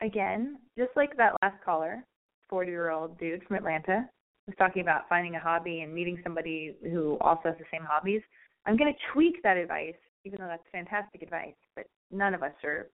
[0.00, 2.04] again, just like that last caller,
[2.48, 4.08] forty year old dude from Atlanta
[4.46, 8.22] was talking about finding a hobby and meeting somebody who also has the same hobbies.
[8.64, 9.94] I'm gonna tweak that advice,
[10.24, 12.88] even though that's fantastic advice, but none of us are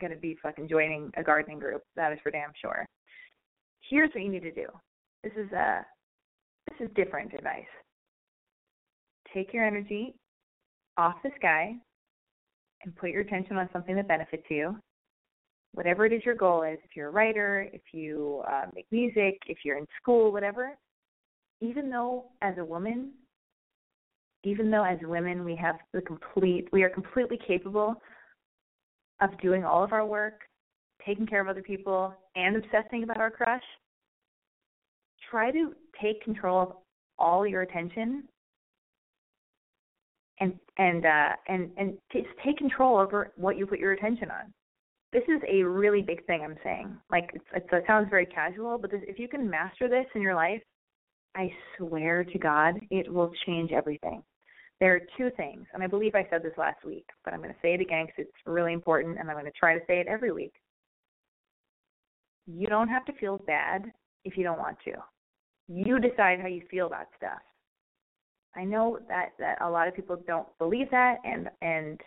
[0.00, 1.82] going to be fucking joining a gardening group.
[1.96, 2.86] That is for damn sure.
[3.88, 4.66] Here's what you need to do.
[5.22, 5.82] This is a uh,
[6.70, 7.64] this is different advice.
[9.34, 10.14] Take your energy
[10.96, 11.74] off this guy
[12.82, 14.76] and put your attention on something that benefits you.
[15.72, 19.38] Whatever it is your goal is, if you're a writer, if you uh, make music,
[19.46, 20.76] if you're in school, whatever,
[21.60, 23.12] even though as a woman,
[24.44, 27.94] even though as women we have the complete, we are completely capable
[29.20, 30.40] of doing all of our work,
[31.04, 33.62] taking care of other people and obsessing about our crush,
[35.30, 36.72] try to take control of
[37.18, 38.24] all your attention
[40.40, 44.52] and and uh and and just take control over what you put your attention on.
[45.12, 46.96] This is a really big thing i'm saying.
[47.08, 50.22] Like it's, it's, it sounds very casual but this, if you can master this in
[50.22, 50.60] your life
[51.36, 54.22] i swear to god it will change everything
[54.80, 57.52] there are two things and i believe i said this last week but i'm going
[57.52, 60.00] to say it again because it's really important and i'm going to try to say
[60.00, 60.52] it every week.
[62.46, 63.90] You don't have to feel bad
[64.24, 64.92] if you don't want to.
[65.68, 67.40] You decide how you feel about stuff.
[68.54, 72.00] I know that that a lot of people don't believe that, and and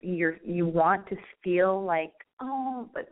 [0.00, 3.08] you're you want to feel like oh, but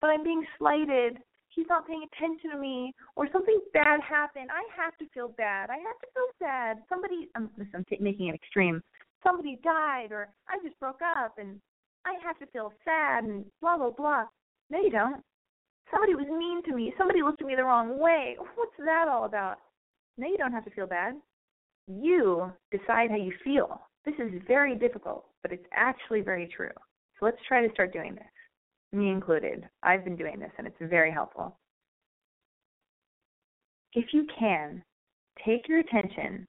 [0.00, 1.18] but I'm being slighted.
[1.58, 4.50] He's not paying attention to me, or something bad happened.
[4.54, 5.70] I have to feel bad.
[5.70, 6.78] I have to feel sad.
[6.88, 8.80] Somebody, I'm, I'm t- making it extreme.
[9.26, 11.58] Somebody died, or I just broke up, and
[12.06, 14.24] I have to feel sad, and blah blah blah.
[14.70, 15.20] No, you don't.
[15.90, 16.94] Somebody was mean to me.
[16.96, 18.36] Somebody looked at me the wrong way.
[18.54, 19.56] What's that all about?
[20.16, 21.14] No, you don't have to feel bad
[21.88, 23.80] you decide how you feel.
[24.04, 26.70] This is very difficult, but it's actually very true.
[27.18, 28.24] So let's try to start doing this.
[28.92, 29.68] Me included.
[29.82, 31.58] I've been doing this and it's very helpful.
[33.94, 34.82] If you can,
[35.44, 36.46] take your attention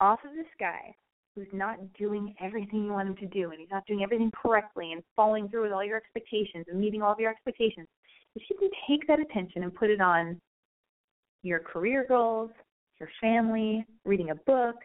[0.00, 0.94] off of this guy
[1.34, 4.92] who's not doing everything you want him to do and he's not doing everything correctly
[4.92, 7.88] and following through with all your expectations and meeting all of your expectations.
[8.36, 10.40] If you can take that attention and put it on
[11.42, 12.50] your career goals,
[12.98, 14.76] your family, reading a book,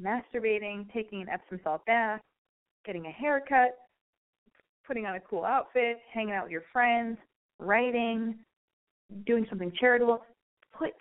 [0.00, 2.20] masturbating, taking an Epsom salt bath,
[2.84, 3.70] getting a haircut,
[4.86, 7.18] putting on a cool outfit, hanging out with your friends,
[7.58, 8.36] writing,
[9.26, 10.22] doing something charitable.
[10.76, 10.92] Put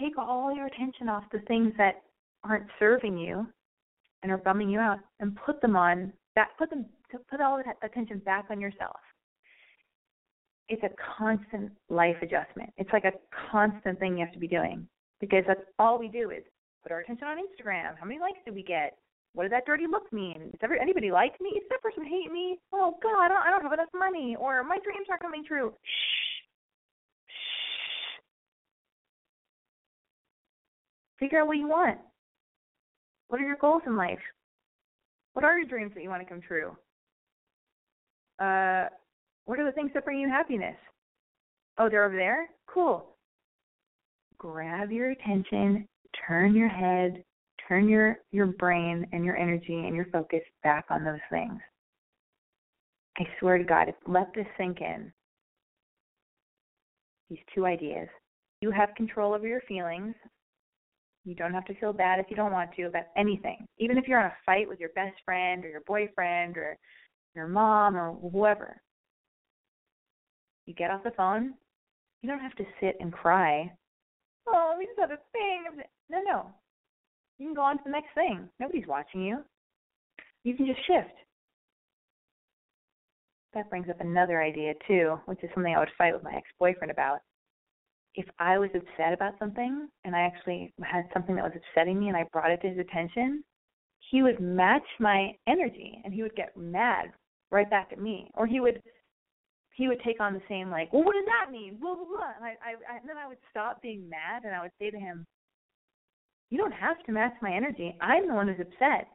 [0.00, 2.02] take all your attention off the things that
[2.44, 3.46] aren't serving you
[4.22, 6.86] and are bumming you out and put them on that put them
[7.30, 8.96] put all that attention back on yourself.
[10.68, 12.70] It's a constant life adjustment.
[12.76, 13.12] It's like a
[13.50, 14.86] constant thing you have to be doing
[15.20, 16.42] because that's all we do is
[16.82, 17.96] put our attention on Instagram.
[17.98, 18.96] How many likes did we get?
[19.36, 20.48] What does that dirty look mean?
[20.50, 21.50] Does ever anybody like me?
[21.52, 22.58] Does that person hate me?
[22.72, 25.74] Oh God, I don't, I don't have enough money, or my dreams aren't coming true.
[25.84, 27.28] Shh.
[27.28, 28.20] Shh.
[31.20, 31.98] Figure out what you want.
[33.28, 34.18] What are your goals in life?
[35.34, 36.74] What are your dreams that you want to come true?
[38.38, 38.86] Uh,
[39.44, 40.76] what are the things that bring you happiness?
[41.76, 42.48] Oh, they're over there?
[42.66, 43.04] Cool
[44.38, 45.86] grab your attention,
[46.26, 47.22] turn your head,
[47.68, 51.60] turn your your brain and your energy and your focus back on those things.
[53.18, 55.12] I swear to God, if let this sink in.
[57.30, 58.08] These two ideas.
[58.60, 60.14] You have control over your feelings.
[61.24, 63.66] You don't have to feel bad if you don't want to about anything.
[63.78, 66.76] Even if you're in a fight with your best friend or your boyfriend or
[67.34, 68.80] your mom or whoever.
[70.66, 71.54] You get off the phone.
[72.22, 73.72] You don't have to sit and cry
[74.48, 75.82] oh, we just had a thing.
[76.10, 76.46] No, no.
[77.38, 78.48] You can go on to the next thing.
[78.58, 79.38] Nobody's watching you.
[80.44, 81.14] You can just shift.
[83.54, 86.90] That brings up another idea too, which is something I would fight with my ex-boyfriend
[86.90, 87.18] about.
[88.14, 92.08] If I was upset about something and I actually had something that was upsetting me
[92.08, 93.44] and I brought it to his attention,
[94.10, 97.06] he would match my energy and he would get mad
[97.50, 98.30] right back at me.
[98.34, 98.80] Or he would
[99.74, 101.76] he would take on the same like, well, what does that mean?
[101.80, 102.32] Blah blah blah.
[102.36, 104.90] And I, I, I and then I would stop being mad and I would say
[104.90, 105.26] to him,
[106.50, 107.96] you don't have to match my energy.
[108.00, 109.08] I'm the one who's upset.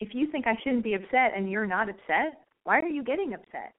[0.00, 3.34] If you think I shouldn't be upset and you're not upset, why are you getting
[3.34, 3.72] upset?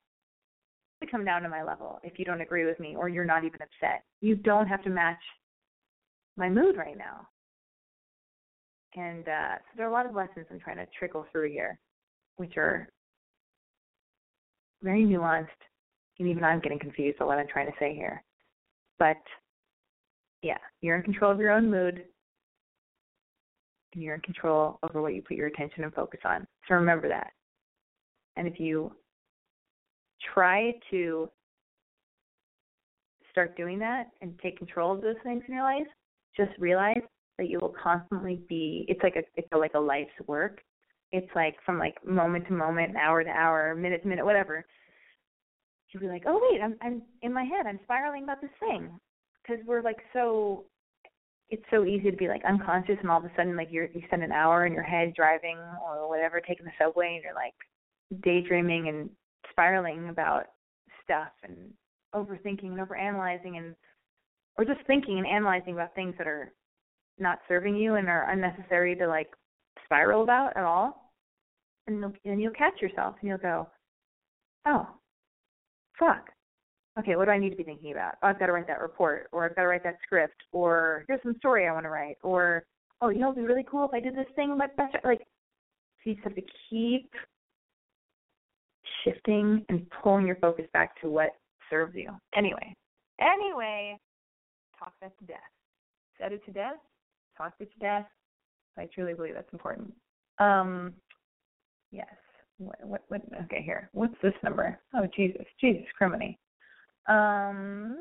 [1.01, 3.43] To come down to my level if you don't agree with me or you're not
[3.43, 4.03] even upset.
[4.21, 5.19] You don't have to match
[6.37, 7.27] my mood right now.
[8.95, 11.77] And uh, so there are a lot of lessons I'm trying to trickle through here,
[12.37, 12.87] which are
[14.81, 15.47] very nuanced
[16.17, 18.23] and even I'm getting confused on what I'm trying to say here.
[18.97, 19.17] But
[20.41, 22.05] yeah, you're in control of your own mood
[23.93, 26.45] and you're in control over what you put your attention and focus on.
[26.67, 27.31] So remember that.
[28.35, 28.91] And if you
[30.33, 31.29] try to
[33.31, 35.87] start doing that and take control of those things in your life,
[36.35, 37.01] just realize
[37.37, 40.61] that you will constantly be it's like a it's like a life's work.
[41.11, 44.65] It's like from like moment to moment, hour to hour, minute to minute, whatever
[45.89, 48.89] you'll be like, oh wait, I'm I'm in my head, I'm spiraling about this thing,
[49.41, 50.65] because we're like so.
[51.49, 54.01] It's so easy to be like unconscious, and all of a sudden, like you're you
[54.07, 57.53] spend an hour in your head driving or whatever, taking the subway, and you're like
[58.23, 59.09] daydreaming and
[59.51, 60.45] spiraling about
[61.03, 61.55] stuff and
[62.13, 63.75] overthinking and overanalyzing and
[64.57, 66.53] or just thinking and analyzing about things that are
[67.19, 69.29] not serving you and are unnecessary to like
[69.85, 71.11] spiral about at all.
[71.87, 73.69] And you'll, and you'll catch yourself and you'll go,
[74.65, 74.87] oh,
[75.97, 76.29] fuck.
[76.99, 78.15] Okay, what do I need to be thinking about?
[78.23, 81.05] Oh, I've got to write that report, or I've got to write that script, or
[81.07, 82.63] here's some story I want to write, or
[83.01, 84.95] oh, you know, it'd be really cool if I did this thing with my best.
[85.03, 87.11] Like, so you just have to keep
[89.03, 91.31] shifting and pulling your focus back to what
[91.69, 92.09] serves you.
[92.35, 92.75] Anyway,
[93.21, 93.99] anyway,
[94.79, 95.37] talk that to death.
[96.19, 96.77] Set it to death.
[97.37, 98.05] Talk it to death.
[98.77, 99.93] I truly believe that's important.
[100.39, 100.93] Um,
[101.91, 102.07] yes.
[102.57, 103.89] What, what, what, okay, here.
[103.93, 104.79] What's this number?
[104.95, 105.45] Oh, Jesus.
[105.61, 106.37] Jesus, criminy.
[107.07, 107.97] Um,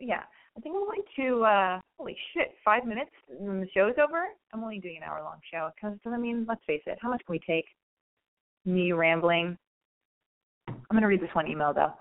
[0.00, 0.22] yeah.
[0.56, 4.26] I think I'm going to, uh, holy shit, five minutes and the show's over?
[4.52, 5.70] I'm only doing an hour long show.
[5.74, 7.66] Because, I mean, let's face it, how much can we take?
[8.66, 9.56] Me rambling.
[10.68, 11.92] I'm to read this one email, though.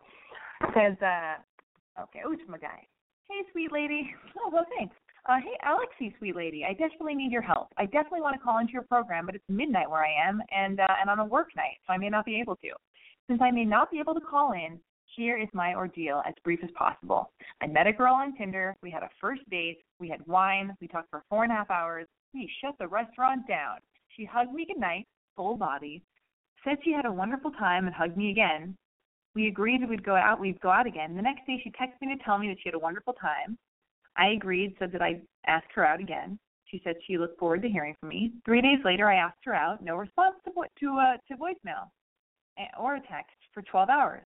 [0.62, 2.86] It says, uh, okay, oh, it's from a guy.
[3.30, 4.10] Hey, sweet lady.
[4.42, 4.96] Oh, well, thanks.
[5.28, 7.68] Uh, hey, Alexi, sweet lady, I desperately need your help.
[7.78, 10.80] I definitely want to call into your program, but it's midnight where I am, and
[10.80, 12.70] uh, and on a work night, so I may not be able to.
[13.28, 14.80] Since I may not be able to call in,
[15.16, 17.32] here is my ordeal as brief as possible.
[17.62, 18.76] I met a girl on Tinder.
[18.82, 19.80] We had a first date.
[20.00, 20.76] We had wine.
[20.82, 22.08] We talked for four and a half hours.
[22.34, 23.78] We shut the restaurant down.
[24.16, 26.04] She hugged me goodnight, full body,
[26.64, 28.76] said she had a wonderful time and hugged me again.
[29.36, 30.40] We agreed we'd go out.
[30.40, 31.16] We'd go out again.
[31.16, 33.58] The next day, she texted me to tell me that she had a wonderful time.
[34.18, 36.38] I agreed, said that I'd ask her out again.
[36.66, 38.34] She said she looked forward to hearing from me.
[38.46, 39.84] Three days later, I asked her out.
[39.84, 41.90] No response to vo- to uh, to voicemail
[42.58, 44.26] eh, or a text for 12 hours.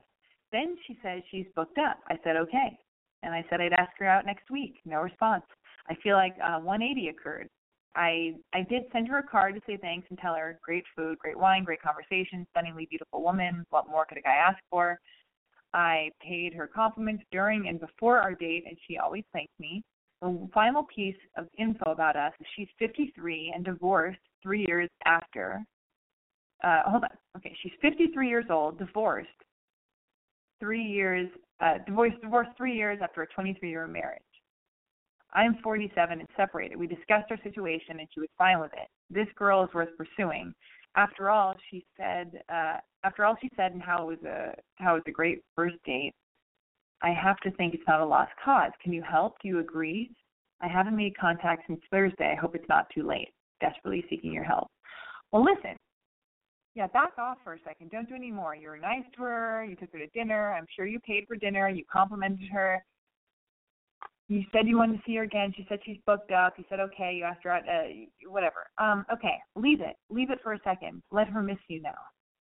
[0.54, 1.98] Then she says she's booked up.
[2.08, 2.78] I said okay,
[3.24, 4.76] and I said I'd ask her out next week.
[4.86, 5.44] No response.
[5.90, 7.50] I feel like uh, 180 occurred.
[7.96, 11.18] I I did send her a card to say thanks and tell her great food,
[11.18, 13.66] great wine, great conversation, stunningly beautiful woman.
[13.72, 15.00] What more could a guy ask for?
[15.74, 19.82] I paid her compliments during and before our date, and she always thanked me.
[20.22, 25.64] The final piece of info about us is she's 53 and divorced three years after.
[26.64, 27.10] Uh, hold on.
[27.38, 29.30] Okay, she's 53 years old, divorced
[30.64, 31.28] three years,
[31.60, 34.22] uh, divorced, divorced three years after a 23 year marriage.
[35.34, 36.78] I'm 47 and separated.
[36.78, 38.88] We discussed our situation and she was fine with it.
[39.10, 40.54] This girl is worth pursuing.
[40.96, 42.32] After all, she said.
[42.48, 45.42] Uh, after all she said and how it was a how it was a great
[45.56, 46.14] first date,
[47.02, 48.72] I have to think it's not a lost cause.
[48.82, 49.34] Can you help?
[49.42, 50.12] Do you agree?
[50.62, 52.32] I haven't made contact since Thursday.
[52.32, 53.30] I hope it's not too late.
[53.60, 54.68] Desperately seeking your help.
[55.32, 55.76] Well, listen.
[56.76, 57.92] Yeah, back off for a second.
[57.92, 58.56] Don't do any more.
[58.56, 59.64] You were nice to her.
[59.64, 60.54] You took her to dinner.
[60.54, 61.70] I'm sure you paid for dinner.
[61.70, 62.84] You complimented her.
[64.28, 65.54] You said you wanted to see her again.
[65.56, 66.56] She said she's booked up.
[66.58, 67.14] You said okay.
[67.16, 67.64] You asked her out.
[67.70, 67.90] Uh,
[68.28, 68.68] whatever.
[68.80, 69.96] Um, okay, leave it.
[70.10, 71.04] Leave it for a second.
[71.12, 71.92] Let her miss you now.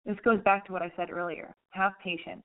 [0.06, 1.54] This goes back to what I said earlier.
[1.70, 2.44] Have patience.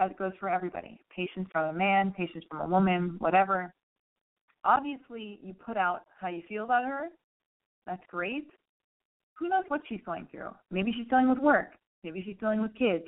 [0.00, 1.00] It goes for everybody.
[1.14, 3.72] Patience from a man, patience from a woman, whatever.
[4.64, 7.08] Obviously, you put out how you feel about her.
[7.86, 8.46] That's great.
[9.38, 10.50] Who knows what she's going through?
[10.70, 11.72] Maybe she's dealing with work.
[12.04, 13.04] Maybe she's dealing with kids.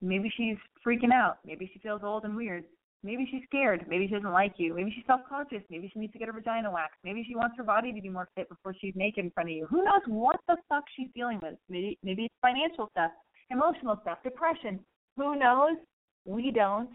[0.00, 0.56] Maybe she's
[0.86, 1.38] freaking out.
[1.44, 2.64] Maybe she feels old and weird.
[3.04, 3.84] Maybe she's scared.
[3.88, 4.74] Maybe she doesn't like you.
[4.74, 5.62] Maybe she's self conscious.
[5.70, 6.98] Maybe she needs to get her vagina waxed.
[7.02, 9.56] Maybe she wants her body to be more fit before she's naked in front of
[9.56, 9.66] you.
[9.66, 11.54] Who knows what the fuck she's dealing with?
[11.68, 13.10] Maybe maybe it's financial stuff,
[13.50, 14.78] emotional stuff, depression.
[15.16, 15.76] Who knows?
[16.24, 16.90] We don't.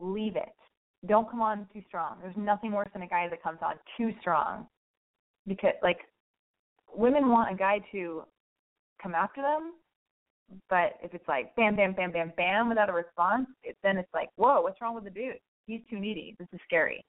[0.00, 0.48] Leave it.
[1.06, 2.16] Don't come on too strong.
[2.20, 4.66] There's nothing worse than a guy that comes on too strong.
[5.46, 5.98] Because like
[6.94, 8.22] women want a guy to
[9.02, 9.72] come after them
[10.68, 14.12] but if it's like bam, bam, bam, bam, bam without a response, it, then it's
[14.12, 15.38] like, whoa, what's wrong with the dude?
[15.66, 16.34] He's too needy.
[16.38, 17.04] This is scary.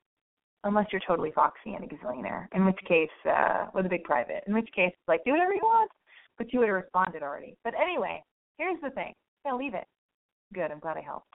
[0.63, 4.43] Unless you're totally foxy and a gazillionaire, in which case, uh, with a big private,
[4.45, 5.89] in which case, like, do whatever you want,
[6.37, 7.55] but you would have responded already.
[7.63, 8.23] But anyway,
[8.59, 9.13] here's the thing.
[9.43, 9.85] Yeah, leave it.
[10.53, 10.69] Good.
[10.69, 11.27] I'm glad I helped.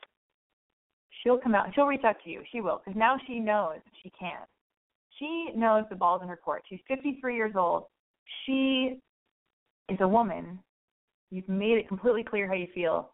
[1.23, 1.67] She'll come out.
[1.75, 2.43] She'll reach out to you.
[2.53, 4.39] She will, because now she knows she can.
[5.19, 6.63] She knows the ball's in her court.
[6.69, 7.85] She's 53 years old.
[8.45, 8.99] She
[9.89, 10.59] is a woman
[11.31, 13.11] You've made it completely clear how you feel.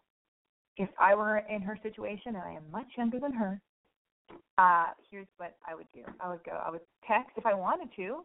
[0.77, 3.59] If I were in her situation, and I am much younger than her,
[4.57, 6.03] uh, here's what I would do.
[6.19, 8.23] I would go, I would text if I wanted to.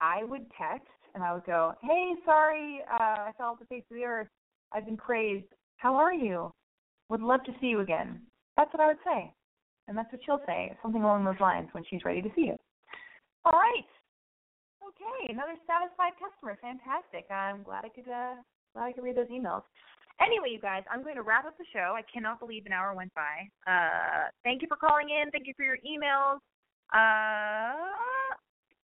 [0.00, 2.96] I would text and I would go, Hey, sorry, uh,
[3.28, 4.28] I fell off the face of the earth.
[4.72, 5.46] I've been crazed.
[5.76, 6.50] How are you?
[7.10, 8.20] Would love to see you again.
[8.56, 9.32] That's what I would say.
[9.88, 12.56] And that's what she'll say, something along those lines when she's ready to see you.
[13.44, 13.84] All right.
[15.00, 16.60] Okay, another satisfied customer.
[16.60, 17.24] Fantastic.
[17.32, 18.36] I'm glad I could uh,
[18.74, 19.62] Glad I could read those emails.
[20.20, 21.96] Anyway, you guys, I'm going to wrap up the show.
[21.96, 23.48] I cannot believe an hour went by.
[23.66, 25.30] Uh, thank you for calling in.
[25.30, 26.38] Thank you for your emails.
[26.92, 28.36] Uh,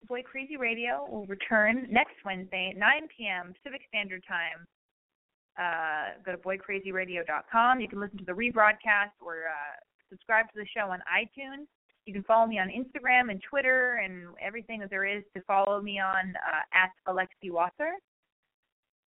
[0.07, 3.53] Boy Crazy Radio will return next Wednesday at 9 p.m.
[3.63, 4.65] Pacific Standard Time.
[5.59, 7.81] Uh, go to boycrazyradio.com.
[7.81, 9.75] You can listen to the rebroadcast or uh,
[10.11, 11.67] subscribe to the show on iTunes.
[12.07, 15.81] You can follow me on Instagram and Twitter and everything that there is to follow
[15.81, 17.93] me on uh, at Alexi Wasser.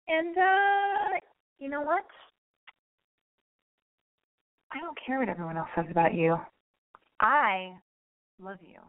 [0.08, 1.20] And uh,
[1.60, 2.06] you know what?
[4.72, 6.38] I don't care what everyone else says about you.
[7.20, 7.74] I
[8.40, 8.80] love you.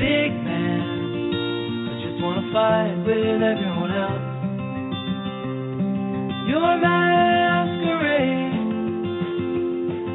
[0.00, 0.80] Big man.
[1.92, 4.24] I just wanna fight with everyone else.
[6.48, 8.56] Your masquerade.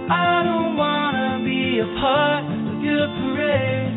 [0.10, 3.94] I don't wanna be a part of your parade.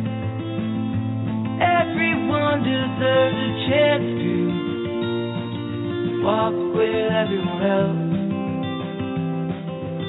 [1.80, 4.36] Everyone deserves a chance to
[6.22, 8.04] walk with everyone else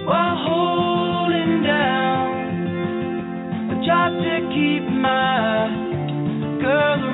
[0.06, 2.28] while holding down
[3.72, 5.70] a job to keep my
[6.62, 7.09] girl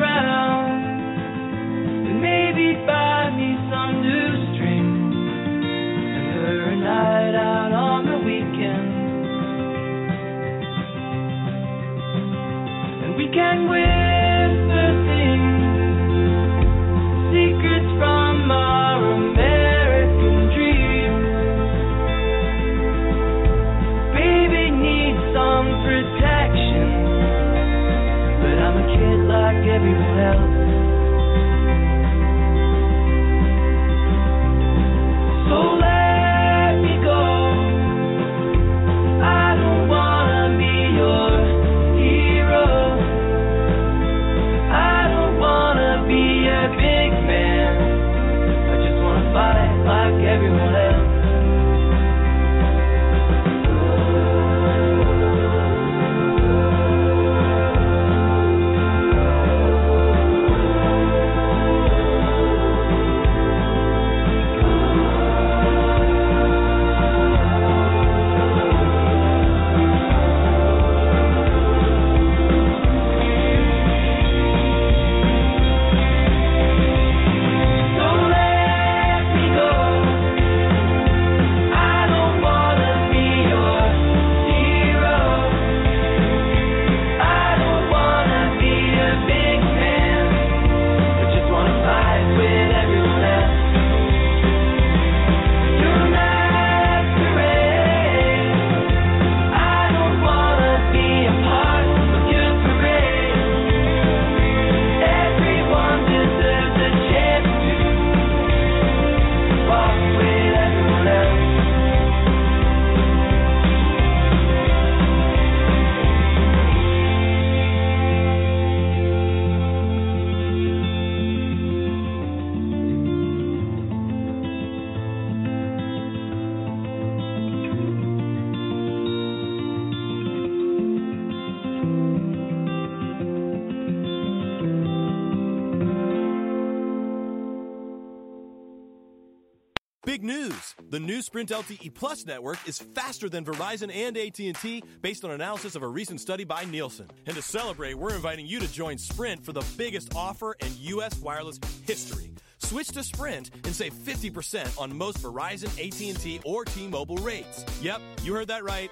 [141.15, 145.81] new Sprint LTE Plus network is faster than Verizon and AT&T based on analysis of
[145.81, 147.07] a recent study by Nielsen.
[147.25, 151.17] And to celebrate, we're inviting you to join Sprint for the biggest offer in US
[151.21, 151.57] wireless
[151.87, 152.31] history.
[152.57, 157.63] Switch to Sprint and save 50% on most Verizon, AT&T, or T-Mobile rates.
[157.81, 158.91] Yep, you heard that right.